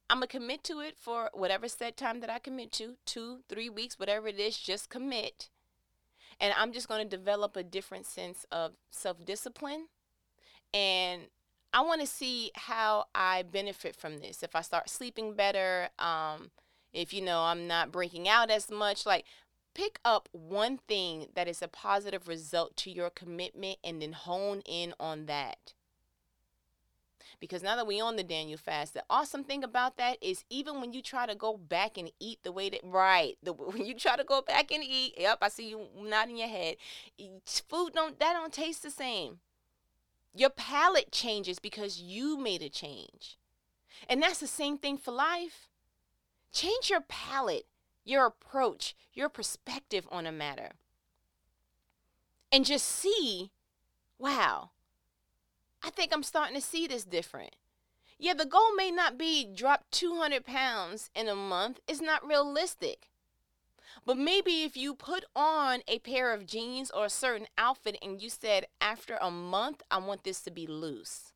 I'm 0.09 0.19
going 0.19 0.23
to 0.23 0.39
commit 0.39 0.65
to 0.65 0.81
it 0.81 0.97
for 0.97 1.31
whatever 1.35 1.69
set 1.69 1.97
time 1.97 2.21
that 2.21 2.31
I 2.31 2.39
commit 2.39 2.73
to 2.73 2.95
two, 3.05 3.41
three 3.49 3.69
weeks, 3.69 3.99
whatever 3.99 4.29
it 4.29 4.39
is, 4.39 4.57
just 4.57 4.89
commit. 4.89 5.51
And 6.41 6.55
I'm 6.57 6.73
just 6.73 6.89
going 6.89 7.07
to 7.07 7.17
develop 7.17 7.57
a 7.57 7.63
different 7.63 8.07
sense 8.07 8.47
of 8.53 8.73
self 8.91 9.25
discipline 9.25 9.89
and 10.73 11.23
I 11.73 11.83
want 11.83 12.01
to 12.01 12.07
see 12.07 12.53
how 12.55 13.07
I 13.15 13.43
benefit 13.43 13.97
from 13.97 14.19
this. 14.19 14.43
If 14.43 14.57
I 14.57 14.63
start 14.63 14.89
sleeping 14.89 15.35
better, 15.35 15.91
um, 15.99 16.51
if 16.93 17.13
you 17.13 17.21
know 17.21 17.43
I'm 17.43 17.67
not 17.67 17.93
breaking 17.93 18.29
out 18.29 18.51
as 18.51 18.71
much, 18.71 19.05
like 19.05 19.25
pick 19.75 20.01
up 20.05 20.29
one 20.33 20.79
thing 20.89 21.27
that 21.35 21.49
is 21.49 21.61
a 21.61 21.69
positive 21.69 22.29
result 22.29 22.77
to 22.77 22.91
your 22.91 23.11
commitment 23.11 23.77
and 23.85 24.01
then 24.01 24.13
hone 24.13 24.63
in 24.65 24.95
on 24.99 25.27
that. 25.27 25.75
Because 27.39 27.63
now 27.63 27.77
that 27.77 27.87
we 27.87 28.01
on 28.01 28.17
the 28.17 28.23
Daniel 28.23 28.57
fast, 28.57 28.95
the 28.95 29.05
awesome 29.11 29.45
thing 29.45 29.63
about 29.63 29.99
that 29.99 30.17
is 30.23 30.45
even 30.49 30.81
when 30.81 30.95
you 30.95 31.03
try 31.03 31.27
to 31.27 31.35
go 31.35 31.59
back 31.59 31.99
and 31.99 32.11
eat 32.19 32.39
the 32.43 32.53
way 32.53 32.71
that 32.71 32.81
right, 32.83 33.37
the 33.43 33.53
when 33.53 33.85
you 33.85 33.95
try 33.95 34.17
to 34.17 34.25
go 34.25 34.41
back 34.41 34.73
and 34.73 34.83
eat, 34.83 35.15
yep, 35.19 35.39
I 35.43 35.49
see 35.49 35.69
you 35.69 35.89
nodding 35.95 36.39
your 36.39 36.49
head. 36.49 36.77
Food 37.69 37.93
don't 37.93 38.19
that 38.19 38.33
don't 38.33 38.53
taste 38.53 38.83
the 38.83 38.91
same. 38.91 39.41
Your 40.37 40.51
palate 40.51 41.11
changes 41.11 41.59
because 41.59 41.99
you 41.99 42.37
made 42.37 42.61
a 42.61 42.69
change. 42.69 43.39
And 44.07 44.23
that's 44.23 44.39
the 44.39 44.47
same 44.47 44.77
thing 44.77 44.99
for 44.99 45.11
life. 45.11 45.71
Change 46.53 46.91
your 46.91 47.01
palate, 47.01 47.67
your 48.05 48.27
approach, 48.27 48.95
your 49.15 49.31
perspective 49.31 50.07
on 50.13 50.27
a 50.27 50.33
matter. 50.33 50.73
And 52.53 52.67
just 52.67 52.85
see, 52.85 53.51
wow, 54.19 54.73
I 55.83 55.89
think 55.89 56.13
I'm 56.13 56.23
starting 56.23 56.55
to 56.55 56.61
see 56.61 56.87
this 56.87 57.05
different. 57.05 57.57
Yeah, 58.19 58.35
the 58.35 58.45
goal 58.45 58.75
may 58.77 58.91
not 58.91 59.17
be 59.17 59.43
drop 59.45 59.85
200 59.91 60.45
pounds 60.45 61.11
in 61.15 61.29
a 61.29 61.35
month, 61.35 61.81
it's 61.89 62.03
not 62.03 62.27
realistic. 62.27 63.09
But 64.05 64.19
maybe 64.19 64.63
if 64.63 64.77
you 64.77 64.95
put 64.95 65.25
on 65.35 65.81
a 65.89 65.99
pair 66.01 66.33
of 66.33 66.47
jeans 66.47 66.91
or 66.91 67.07
a 67.07 67.11
certain 67.11 67.47
outfit 67.57 67.97
and 68.03 68.21
you 68.23 68.31
said, 68.31 68.67
after 68.81 69.17
a 69.21 69.31
month, 69.31 69.83
I 69.91 69.99
want 69.99 70.25
this 70.25 70.41
to 70.43 70.51
be 70.51 70.67
loose. 70.67 71.33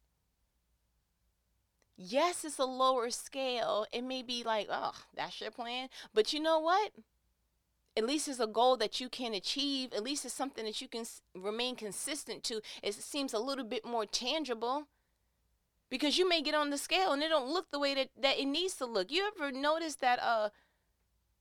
Yes, 1.96 2.44
it's 2.44 2.58
a 2.58 2.64
lower 2.64 3.10
scale. 3.10 3.86
It 3.92 4.02
may 4.02 4.22
be 4.22 4.42
like, 4.42 4.68
oh, 4.70 4.94
that's 5.14 5.40
your 5.40 5.50
plan. 5.50 5.88
But 6.14 6.32
you 6.32 6.40
know 6.40 6.58
what? 6.58 6.92
At 7.96 8.06
least 8.06 8.28
it's 8.28 8.40
a 8.40 8.46
goal 8.46 8.76
that 8.78 9.00
you 9.00 9.08
can 9.08 9.34
achieve. 9.34 9.92
At 9.92 10.04
least 10.04 10.24
it's 10.24 10.32
something 10.32 10.64
that 10.64 10.80
you 10.80 10.88
can 10.88 11.04
remain 11.34 11.76
consistent 11.76 12.44
to. 12.44 12.62
It 12.82 12.94
seems 12.94 13.34
a 13.34 13.38
little 13.38 13.64
bit 13.64 13.84
more 13.84 14.06
tangible 14.06 14.86
because 15.90 16.16
you 16.16 16.26
may 16.26 16.40
get 16.40 16.54
on 16.54 16.70
the 16.70 16.78
scale 16.78 17.12
and 17.12 17.22
it 17.22 17.28
don't 17.28 17.52
look 17.52 17.70
the 17.70 17.78
way 17.80 17.94
that, 17.94 18.08
that 18.18 18.38
it 18.38 18.46
needs 18.46 18.74
to 18.76 18.86
look. 18.86 19.10
You 19.10 19.30
ever 19.36 19.52
notice 19.52 19.96
that 19.96 20.20
uh 20.22 20.50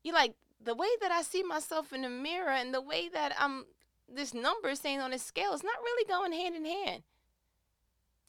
you 0.04 0.12
like 0.12 0.34
the 0.64 0.76
way 0.76 0.90
that 1.02 1.12
I 1.12 1.22
see 1.22 1.44
myself 1.44 1.94
in 1.94 2.02
the 2.02 2.10
mirror 2.10 2.52
and 2.52 2.74
the 2.74 2.82
way 2.82 3.10
that 3.10 3.34
I'm 3.40 3.66
this 4.14 4.34
number 4.34 4.74
saying 4.76 5.00
on 5.00 5.12
the 5.12 5.20
scale 5.20 5.54
is 5.54 5.64
not 5.64 5.82
really 5.84 6.08
going 6.08 6.34
hand 6.34 6.56
in 6.56 6.66
hand. 6.66 7.04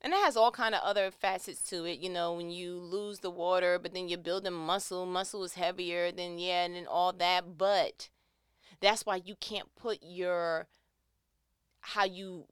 And 0.02 0.12
it 0.12 0.18
has 0.24 0.36
all 0.36 0.50
kind 0.50 0.74
of 0.74 0.80
other 0.82 1.10
facets 1.10 1.62
to 1.70 1.84
it, 1.84 1.98
you 1.98 2.08
know, 2.08 2.32
when 2.32 2.50
you 2.50 2.78
lose 2.78 3.18
the 3.18 3.30
water, 3.30 3.78
but 3.78 3.92
then 3.92 4.08
you're 4.08 4.18
building 4.18 4.54
muscle, 4.54 5.04
muscle 5.04 5.44
is 5.44 5.54
heavier 5.54 6.10
than 6.10 6.38
yeah, 6.38 6.64
and 6.64 6.74
then 6.74 6.86
all 6.86 7.12
that. 7.14 7.58
But 7.58 8.08
that's 8.80 9.04
why 9.04 9.16
you 9.16 9.34
can't 9.34 9.74
put 9.76 9.98
your 10.02 10.68
how 11.80 12.04
you 12.04 12.44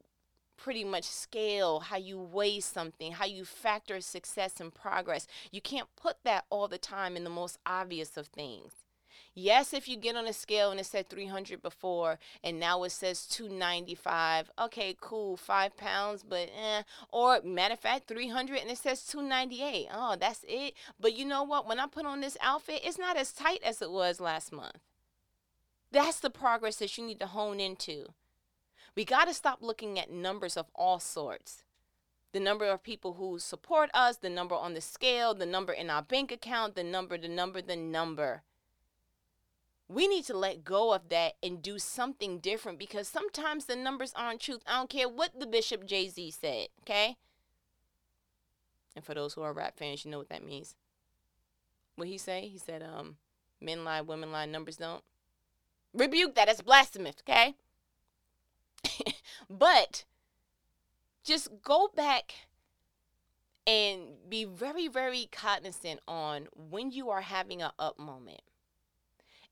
pretty 0.57 0.83
much 0.83 1.05
scale 1.05 1.79
how 1.79 1.97
you 1.97 2.19
weigh 2.19 2.59
something, 2.59 3.13
how 3.13 3.25
you 3.25 3.45
factor 3.45 4.01
success 4.01 4.59
and 4.59 4.73
progress. 4.73 5.25
You 5.51 5.61
can't 5.61 5.87
put 5.95 6.17
that 6.25 6.45
all 6.49 6.67
the 6.67 6.77
time 6.77 7.15
in 7.15 7.23
the 7.23 7.29
most 7.29 7.57
obvious 7.65 8.17
of 8.17 8.27
things. 8.27 8.73
Yes, 9.41 9.73
if 9.73 9.87
you 9.87 9.95
get 9.95 10.17
on 10.17 10.27
a 10.27 10.33
scale 10.33 10.69
and 10.69 10.81
it 10.81 10.85
said 10.85 11.07
300 11.07 11.61
before 11.61 12.19
and 12.43 12.59
now 12.59 12.83
it 12.83 12.91
says 12.91 13.25
295, 13.25 14.51
okay, 14.59 14.97
cool, 14.99 15.37
five 15.37 15.77
pounds, 15.77 16.23
but 16.27 16.49
eh. 16.49 16.83
Or 17.13 17.41
matter 17.41 17.75
of 17.75 17.79
fact, 17.79 18.09
300 18.09 18.57
and 18.57 18.69
it 18.69 18.77
says 18.77 19.05
298. 19.05 19.87
Oh, 19.93 20.17
that's 20.19 20.43
it. 20.45 20.73
But 20.99 21.15
you 21.15 21.23
know 21.23 21.43
what? 21.43 21.65
When 21.65 21.79
I 21.79 21.87
put 21.87 22.05
on 22.05 22.19
this 22.19 22.35
outfit, 22.41 22.81
it's 22.83 22.99
not 22.99 23.15
as 23.15 23.31
tight 23.31 23.61
as 23.63 23.81
it 23.81 23.91
was 23.91 24.19
last 24.19 24.51
month. 24.51 24.79
That's 25.89 26.19
the 26.19 26.29
progress 26.29 26.75
that 26.77 26.97
you 26.97 27.05
need 27.05 27.21
to 27.21 27.27
hone 27.27 27.61
into. 27.61 28.07
We 28.93 29.05
got 29.05 29.29
to 29.29 29.33
stop 29.33 29.59
looking 29.61 29.97
at 29.97 30.11
numbers 30.11 30.57
of 30.57 30.65
all 30.75 30.99
sorts 30.99 31.63
the 32.31 32.39
number 32.39 32.65
of 32.65 32.83
people 32.83 33.13
who 33.13 33.39
support 33.39 33.89
us, 33.91 34.17
the 34.17 34.29
number 34.29 34.53
on 34.53 34.75
the 34.75 34.81
scale, 34.81 35.33
the 35.33 35.47
number 35.47 35.73
in 35.73 35.89
our 35.89 36.03
bank 36.03 36.31
account, 36.31 36.75
the 36.75 36.83
number, 36.83 37.17
the 37.17 37.27
number, 37.27 37.59
the 37.59 37.75
number 37.75 38.43
we 39.89 40.07
need 40.07 40.23
to 40.25 40.37
let 40.37 40.63
go 40.63 40.93
of 40.93 41.09
that 41.09 41.33
and 41.41 41.63
do 41.63 41.79
something 41.79 42.37
different 42.37 42.77
because 42.77 43.07
sometimes 43.07 43.65
the 43.65 43.75
numbers 43.75 44.13
aren't 44.15 44.39
truth. 44.39 44.61
I 44.67 44.77
don't 44.77 44.89
care 44.89 45.09
what 45.09 45.39
the 45.39 45.47
Bishop 45.47 45.83
Jay 45.85 46.07
Z 46.07 46.31
said, 46.31 46.67
okay? 46.81 47.17
And 48.95 49.03
for 49.03 49.15
those 49.15 49.33
who 49.33 49.41
are 49.41 49.51
rap 49.51 49.77
fans, 49.77 50.05
you 50.05 50.11
know 50.11 50.19
what 50.19 50.29
that 50.29 50.45
means. 50.45 50.75
What 51.95 52.07
he 52.07 52.19
say? 52.19 52.47
He 52.47 52.59
said, 52.59 52.83
um, 52.83 53.17
men 53.59 53.83
lie, 53.83 54.01
women 54.01 54.31
lie, 54.31 54.45
numbers 54.45 54.77
don't. 54.77 55.03
Rebuke 55.91 56.35
that. 56.35 56.49
It's 56.49 56.61
blasphemous, 56.61 57.15
okay? 57.27 57.55
but 59.49 60.05
just 61.23 61.49
go 61.63 61.89
back 61.95 62.35
and 63.65 64.01
be 64.29 64.45
very, 64.45 64.87
very 64.87 65.27
cognizant 65.31 65.99
on 66.07 66.47
when 66.55 66.91
you 66.91 67.09
are 67.09 67.21
having 67.21 67.63
an 67.63 67.71
up 67.79 67.97
moment 67.97 68.41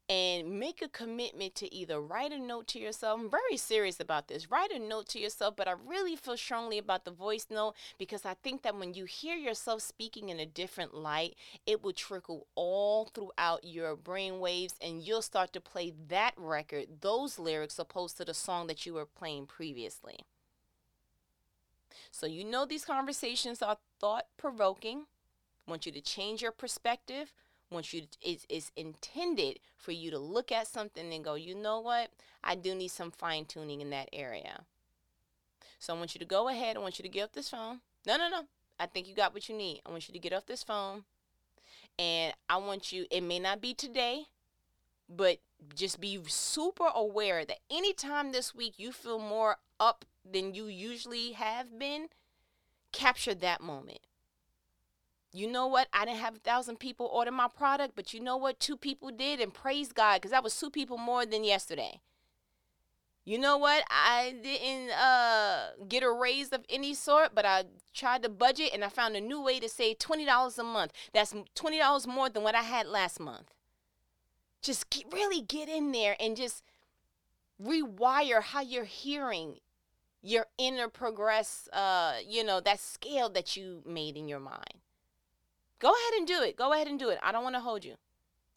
and 0.10 0.58
make 0.58 0.82
a 0.82 0.88
commitment 0.88 1.54
to 1.56 1.74
either 1.74 2.00
write 2.00 2.32
a 2.32 2.39
note 2.39 2.67
to 2.67 2.80
yourself. 2.80 3.20
I'm 3.20 3.30
very 3.30 3.58
serious 3.58 4.00
about 4.00 4.28
this. 4.28 4.50
Write 4.50 4.72
a 4.72 4.80
note 4.80 5.10
to 5.10 5.20
yourself, 5.20 5.56
but 5.58 5.67
I 5.67 5.74
really 5.86 6.15
feel 6.15 6.38
strongly 6.38 6.78
about 6.78 7.04
the 7.04 7.12
voice 7.12 7.48
note 7.50 7.76
because 7.98 8.26
I 8.26 8.36
think 8.36 8.62
that 8.62 8.78
when 8.78 8.93
you 8.93 9.04
hear 9.04 9.36
yourself 9.36 9.82
speaking 9.82 10.30
in 10.30 10.39
a 10.39 10.46
different 10.46 10.93
light, 10.93 11.36
it 11.65 11.84
will 11.84 11.91
trickle 11.91 12.48
all 12.56 13.06
throughout 13.06 13.65
your 13.65 13.98
brain 13.98 14.39
waves 14.39 14.76
and 14.82 15.02
you'll 15.02 15.22
start 15.22 15.52
to 15.54 15.62
play 15.62 15.93
that 16.08 16.34
record, 16.38 17.02
those 17.02 17.38
lyrics, 17.38 17.78
opposed 17.78 18.15
to 18.17 18.26
the 18.26 18.34
song 18.34 18.67
that 18.67 18.86
you 18.86 18.93
were 18.93 19.06
playing 19.06 19.46
previously. 19.46 20.20
So, 22.12 22.26
you 22.26 22.46
know, 22.46 22.65
these 22.65 22.86
conversations 22.86 23.62
are 23.62 23.78
thought 24.00 24.28
provoking. 24.38 25.06
Want 25.67 25.86
you 25.86 25.91
to 25.91 26.02
change 26.02 26.41
your 26.41 26.54
perspective 26.54 27.34
wants 27.69 27.93
you 27.93 28.01
to, 28.01 28.30
is 28.49 28.71
intended 28.75 29.60
for 29.75 29.91
you 29.91 30.12
to 30.12 30.19
look 30.19 30.51
at 30.51 30.67
something 30.67 31.13
and 31.13 31.23
go, 31.23 31.36
you 31.36 31.56
know 31.56 31.80
what? 31.80 32.10
I 32.43 32.56
do 32.56 32.73
need 32.73 32.89
some 32.89 33.12
fine 33.12 33.45
tuning 33.45 33.82
in 33.82 33.89
that 33.91 34.10
area. 34.13 34.62
So 35.80 35.93
I 35.93 35.97
want 35.97 36.15
you 36.15 36.19
to 36.19 36.25
go 36.25 36.47
ahead. 36.47 36.75
I 36.75 36.80
want 36.80 36.97
you 36.97 37.03
to 37.03 37.10
get 37.10 37.23
off 37.25 37.32
this 37.34 37.49
phone. 37.49 37.82
No, 38.06 38.17
no, 38.17 38.30
no. 38.30 38.43
I 38.80 38.86
think 38.86 39.08
you 39.08 39.15
got 39.15 39.34
what 39.34 39.49
you 39.49 39.56
need. 39.56 39.82
I 39.86 39.91
want 39.91 40.08
you 40.08 40.13
to 40.13 40.19
get 40.19 40.34
off 40.34 40.45
this 40.45 40.63
phone. 40.63 41.03
And 41.99 42.34
I 42.49 42.58
want 42.58 42.91
you, 42.91 43.06
it 43.10 43.21
may 43.21 43.39
not 43.39 43.60
be 43.60 43.73
today, 43.73 44.25
but 45.10 45.39
just 45.75 45.99
be 45.99 46.19
super 46.27 46.89
aware 46.93 47.43
that 47.45 47.60
anytime 47.71 48.32
this 48.32 48.53
week 48.53 48.75
you 48.77 48.91
feel 48.91 49.19
more 49.19 49.58
up 49.80 50.06
than 50.30 50.53
you 50.53 50.65
usually 50.65 51.32
have 51.34 51.80
been, 51.80 52.08
capture 52.91 53.34
that 53.34 53.62
moment 53.62 54.07
you 55.38 55.47
know 55.47 55.67
what? 55.67 55.88
I 55.93 56.06
didn't 56.06 56.19
have 56.19 56.36
a 56.36 56.39
thousand 56.39 56.80
people 56.80 57.06
order 57.08 57.32
my 57.32 57.47
product, 57.47 57.95
but 57.95 58.13
you 58.13 58.19
know 58.19 58.38
what? 58.38 58.60
Two 58.60 58.78
people 58.78 59.12
did, 59.12 59.39
and 59.39 59.54
praise 59.54 59.91
God, 59.91 60.15
because 60.15 60.32
that 60.32 60.43
was 60.43 60.58
two 60.60 60.69
people 60.71 60.97
more 60.97 61.26
than 61.26 61.43
yesterday. 61.43 62.00
you 63.26 63.38
know 63.38 63.58
what? 63.58 63.84
I 63.89 64.36
didn't 64.41 64.91
uh, 64.91 65.71
get 65.88 66.02
a 66.02 66.12
raise 66.12 66.50
of 66.50 66.63
any 66.69 66.93
sort, 66.93 67.36
but 67.36 67.45
I 67.45 67.65
tried 67.93 68.23
to 68.23 68.30
budget 68.30 68.71
and 68.73 68.84
I 68.86 68.89
found 68.89 69.15
a 69.15 69.21
new 69.21 69.41
way 69.41 69.60
to 69.60 69.67
save 69.69 70.00
$20 70.00 70.58
a 70.58 70.63
month. 70.63 70.93
That's 71.13 71.34
$20 71.34 72.08
more 72.08 72.30
than 72.30 72.43
what 72.43 72.56
I 72.56 72.63
had 72.63 72.88
last 72.88 73.19
month. 73.19 73.54
Just 74.62 74.89
get, 74.89 75.06
really 75.12 75.41
get 75.41 75.67
in 75.69 75.91
there 75.91 76.15
and 76.19 76.38
just 76.38 76.63
rewire 77.62 78.41
how 78.41 78.62
you're 78.62 78.86
hearing 78.86 79.58
your 80.21 80.47
inner 80.58 80.88
progress, 80.88 81.67
uh, 81.73 82.15
you 82.26 82.43
know, 82.43 82.60
that 82.62 82.80
scale 82.80 83.30
that 83.30 83.58
you 83.58 83.84
made 83.86 84.15
in 84.17 84.28
your 84.28 84.39
mind. 84.39 84.82
Go 85.79 85.89
ahead 85.89 86.17
and 86.17 86.27
do 86.27 86.41
it. 86.41 86.55
Go 86.55 86.73
ahead 86.73 86.87
and 86.87 86.99
do 86.99 87.09
it. 87.09 87.19
I 87.21 87.31
don't 87.31 87.43
want 87.43 87.55
to 87.55 87.61
hold 87.61 87.85
you. 87.85 87.95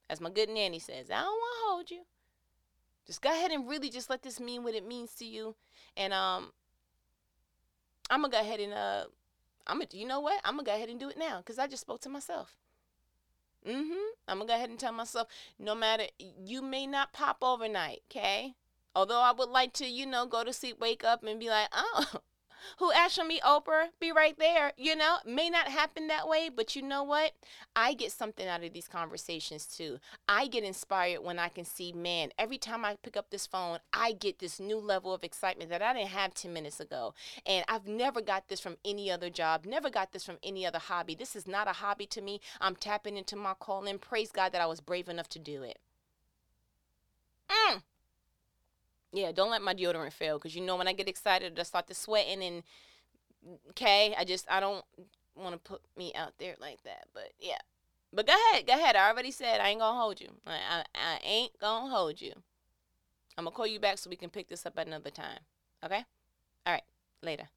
As 0.09 0.21
my 0.21 0.31
good 0.31 0.49
nanny 0.49 0.79
says, 0.79 1.11
I 1.11 1.21
don't 1.21 1.27
want 1.27 1.57
to 1.59 1.69
hold 1.69 1.91
you. 1.91 2.07
Just 3.07 3.23
go 3.23 3.31
ahead 3.31 3.51
and 3.51 3.69
really 3.69 3.91
just 3.91 4.11
let 4.11 4.23
this 4.23 4.41
mean 4.41 4.63
what 4.63 4.75
it 4.75 4.87
means 4.87 5.15
to 5.15 5.25
you. 5.25 5.55
And 5.97 6.13
um 6.13 6.53
I'm 8.09 8.23
gonna 8.23 8.33
go 8.33 8.41
ahead 8.41 8.61
and 8.61 8.73
uh 8.73 9.05
I'm 9.67 9.79
gonna 9.79 9.89
you 9.93 10.07
know 10.07 10.21
what? 10.21 10.41
I'm 10.45 10.55
gonna 10.55 10.65
go 10.65 10.75
ahead 10.75 10.89
and 10.89 11.01
do 11.01 11.09
it 11.09 11.19
now 11.19 11.39
because 11.39 11.59
I 11.59 11.67
just 11.67 11.83
spoke 11.83 12.01
to 12.03 12.09
myself. 12.09 12.55
Mm-hmm. 13.67 14.15
I'm 14.27 14.39
gonna 14.39 14.49
go 14.49 14.55
ahead 14.55 14.71
and 14.71 14.79
tell 14.79 14.93
myself, 14.93 15.29
no 15.59 15.75
matter 15.75 16.05
you 16.19 16.63
may 16.63 16.87
not 16.87 17.13
pop 17.13 17.39
overnight, 17.43 18.03
okay? 18.11 18.55
Although 18.95 19.21
I 19.21 19.33
would 19.33 19.49
like 19.49 19.73
to, 19.75 19.87
you 19.87 20.07
know, 20.07 20.27
go 20.27 20.43
to 20.45 20.53
sleep, 20.53 20.81
wake 20.81 21.05
up, 21.05 21.23
and 21.23 21.39
be 21.39 21.49
like, 21.49 21.69
oh, 21.73 22.21
who 22.79 22.93
asked 22.93 23.17
for 23.17 23.25
me, 23.25 23.41
Oprah? 23.45 23.89
Be 24.01 24.13
right 24.13 24.39
there. 24.39 24.73
You 24.77 24.97
know, 24.97 25.19
may 25.27 25.51
not 25.51 25.69
happen 25.69 26.09
that 26.09 26.29
way, 26.29 26.51
but 26.55 26.77
you 26.77 26.83
know 26.83 27.03
what? 27.03 27.33
I 27.75 27.95
get 27.95 28.13
something 28.13 28.47
out 28.47 28.65
of 28.65 28.73
these 28.73 28.89
conversations 28.89 29.67
too. 29.67 29.99
I 30.29 30.47
get 30.47 30.65
inspired 30.65 31.23
when 31.23 31.39
I 31.39 31.49
can 31.49 31.65
see, 31.65 31.93
man, 31.93 32.31
every 32.39 32.59
time 32.59 32.85
I 32.85 32.97
pick 33.03 33.17
up 33.17 33.31
this 33.31 33.47
phone, 33.47 33.79
I 33.93 34.13
get 34.13 34.39
this 34.39 34.61
new 34.61 34.79
level 34.79 35.13
of 35.13 35.25
excitement 35.25 35.71
that 35.71 35.83
I 35.83 35.93
didn't 35.93 36.09
have 36.09 36.35
10 36.35 36.53
minutes 36.53 36.81
ago. 36.81 37.15
And 37.47 37.65
I've 37.69 37.87
never 37.87 38.21
got 38.21 38.49
this 38.49 38.61
from 38.61 38.77
any 38.85 39.11
other 39.11 39.31
job, 39.31 39.65
never 39.65 39.91
got 39.91 40.13
this 40.13 40.25
from 40.25 40.39
any 40.43 40.67
other 40.67 40.79
hobby. 40.79 41.15
This 41.15 41.37
is 41.37 41.47
not 41.47 41.69
a 41.69 41.73
hobby 41.73 42.07
to 42.07 42.21
me. 42.21 42.41
I'm 42.61 42.77
tapping 42.77 43.17
into 43.17 43.37
my 43.37 43.55
calling. 43.59 43.99
Praise 43.99 44.31
God 44.33 44.53
that 44.53 44.61
I 44.61 44.67
was 44.67 44.81
brave 44.81 45.09
enough 45.09 45.29
to 45.31 45.39
do 45.39 45.63
it. 45.63 45.79
Mm. 47.51 47.83
Yeah, 49.13 49.33
don't 49.33 49.51
let 49.51 49.63
my 49.63 49.75
deodorant 49.75 50.13
fail 50.13 50.39
because 50.39 50.55
you 50.55 50.63
know 50.63 50.77
when 50.77 50.89
I 50.89 50.93
get 50.93 51.09
excited, 51.09 51.59
I 51.59 51.63
start 51.65 51.87
to 51.89 51.95
sweating 51.95 52.43
and 52.43 52.63
okay, 53.71 54.15
I 54.17 54.25
just 54.25 54.51
I 54.51 54.61
don't 54.61 54.85
want 55.35 55.53
to 55.53 55.59
put 55.59 55.83
me 55.97 56.13
out 56.15 56.35
there 56.39 56.55
like 56.61 56.83
that. 56.85 57.07
But 57.13 57.33
yeah, 57.41 57.59
but 58.13 58.27
go 58.27 58.35
ahead, 58.35 58.67
go 58.67 58.75
ahead. 58.75 58.97
I 58.97 59.11
already 59.11 59.31
said 59.31 59.61
I 59.61 59.71
ain't 59.71 59.81
gonna 59.81 59.99
hold 59.99 60.21
you. 60.21 60.29
I 60.47 60.53
I, 60.53 60.85
I 60.95 61.21
ain't 61.25 61.59
gonna 61.59 61.91
hold 61.91 62.21
you. 62.21 62.33
I'm 63.37 63.45
gonna 63.45 63.57
call 63.57 63.67
you 63.67 63.81
back 63.81 63.99
so 63.99 64.11
we 64.11 64.17
can 64.17 64.31
pick 64.31 64.49
this 64.49 64.67
up 64.67 64.77
another 64.79 65.11
time. 65.11 65.41
Okay? 65.85 66.05
All 66.67 66.73
right. 66.73 66.83
Later. 67.23 67.49